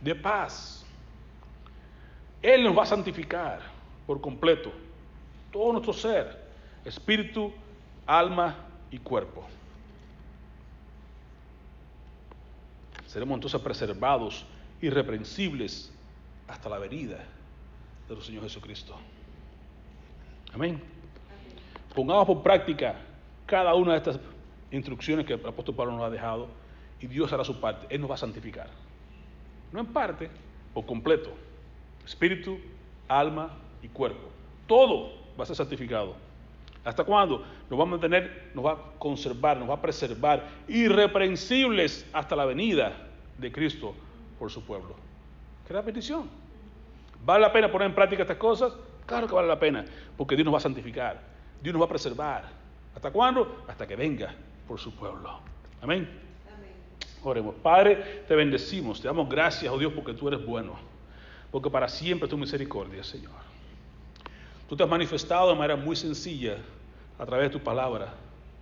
[0.00, 0.86] de paz,
[2.40, 3.60] Él nos va a santificar
[4.06, 4.72] por completo.
[5.52, 6.46] Todo nuestro ser,
[6.84, 7.52] espíritu,
[8.06, 8.56] alma
[8.90, 9.44] y cuerpo.
[13.06, 14.46] Seremos entonces preservados
[14.80, 15.92] irreprensibles
[16.48, 18.96] hasta la venida de nuestro Señor Jesucristo.
[20.52, 20.80] Amén.
[21.94, 22.96] Pongamos por práctica
[23.46, 24.20] cada una de estas
[24.70, 26.48] instrucciones que el apóstol Pablo nos ha dejado
[27.00, 27.86] y Dios hará su parte.
[27.88, 28.68] Él nos va a santificar.
[29.72, 30.30] No en parte,
[30.72, 31.30] por completo.
[32.04, 32.58] Espíritu,
[33.08, 33.50] alma
[33.82, 34.28] y cuerpo.
[34.66, 36.14] Todo va a ser santificado.
[36.84, 37.44] ¿Hasta cuándo?
[37.68, 42.44] Nos va a mantener, nos va a conservar, nos va a preservar irreprensibles hasta la
[42.44, 42.92] venida
[43.38, 43.94] de Cristo
[44.38, 44.94] por su pueblo.
[45.66, 46.28] ¿Qué la petición?
[47.24, 48.72] ¿Vale la pena poner en práctica estas cosas?
[49.04, 49.84] Claro que vale la pena,
[50.16, 51.20] porque Dios nos va a santificar,
[51.62, 52.44] Dios nos va a preservar.
[52.94, 53.64] ¿Hasta cuándo?
[53.68, 54.34] Hasta que venga
[54.66, 55.38] por su pueblo.
[55.82, 56.08] Amén.
[57.22, 57.54] Oremos.
[57.56, 60.74] Padre, te bendecimos, te damos gracias, oh Dios, porque tú eres bueno,
[61.50, 63.32] porque para siempre tu misericordia, Señor.
[64.68, 66.58] Tú te has manifestado de manera muy sencilla
[67.18, 68.14] a través de tu palabra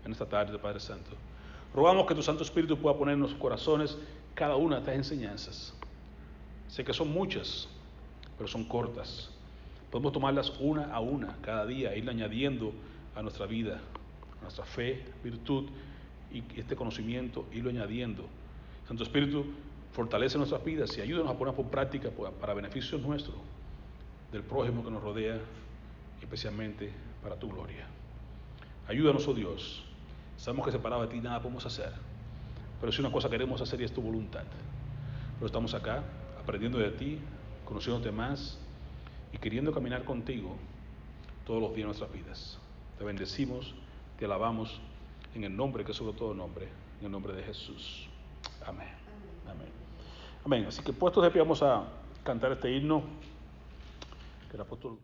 [0.04, 1.10] en esta tarde, Padre Santo.
[1.74, 3.98] Rogamos que tu Santo Espíritu pueda poner en nuestros corazones
[4.34, 5.74] cada una de estas enseñanzas.
[6.68, 7.68] Sé que son muchas,
[8.36, 9.30] pero son cortas.
[9.90, 12.72] Podemos tomarlas una a una cada día, e ir añadiendo
[13.14, 13.80] a nuestra vida,
[14.40, 15.68] a nuestra fe, virtud
[16.32, 18.24] y este conocimiento, irlo añadiendo.
[18.88, 19.46] Santo Espíritu,
[19.92, 22.10] fortalece nuestras vidas y ayúdanos a poner por práctica
[22.40, 23.34] para beneficio nuestro,
[24.32, 25.38] del prójimo que nos rodea,
[26.20, 26.90] especialmente
[27.22, 27.86] para tu gloria.
[28.88, 29.84] Ayúdanos, oh Dios.
[30.36, 31.92] Sabemos que separado de ti nada podemos hacer.
[32.84, 34.42] Pero si una cosa queremos hacer y es tu voluntad.
[35.36, 36.02] Pero estamos acá
[36.38, 37.18] aprendiendo de ti,
[37.64, 38.58] conociéndote más
[39.32, 40.54] y queriendo caminar contigo
[41.46, 42.58] todos los días de nuestras vidas.
[42.98, 43.74] Te bendecimos,
[44.18, 44.82] te alabamos
[45.34, 46.68] en el nombre que es sobre todo nombre,
[47.00, 48.06] en el nombre de Jesús.
[48.66, 48.92] Amén.
[49.50, 49.68] Amén.
[50.44, 50.66] Amén.
[50.68, 51.84] Así que puestos de pie vamos a
[52.22, 53.02] cantar este himno
[54.50, 54.98] que el apóstol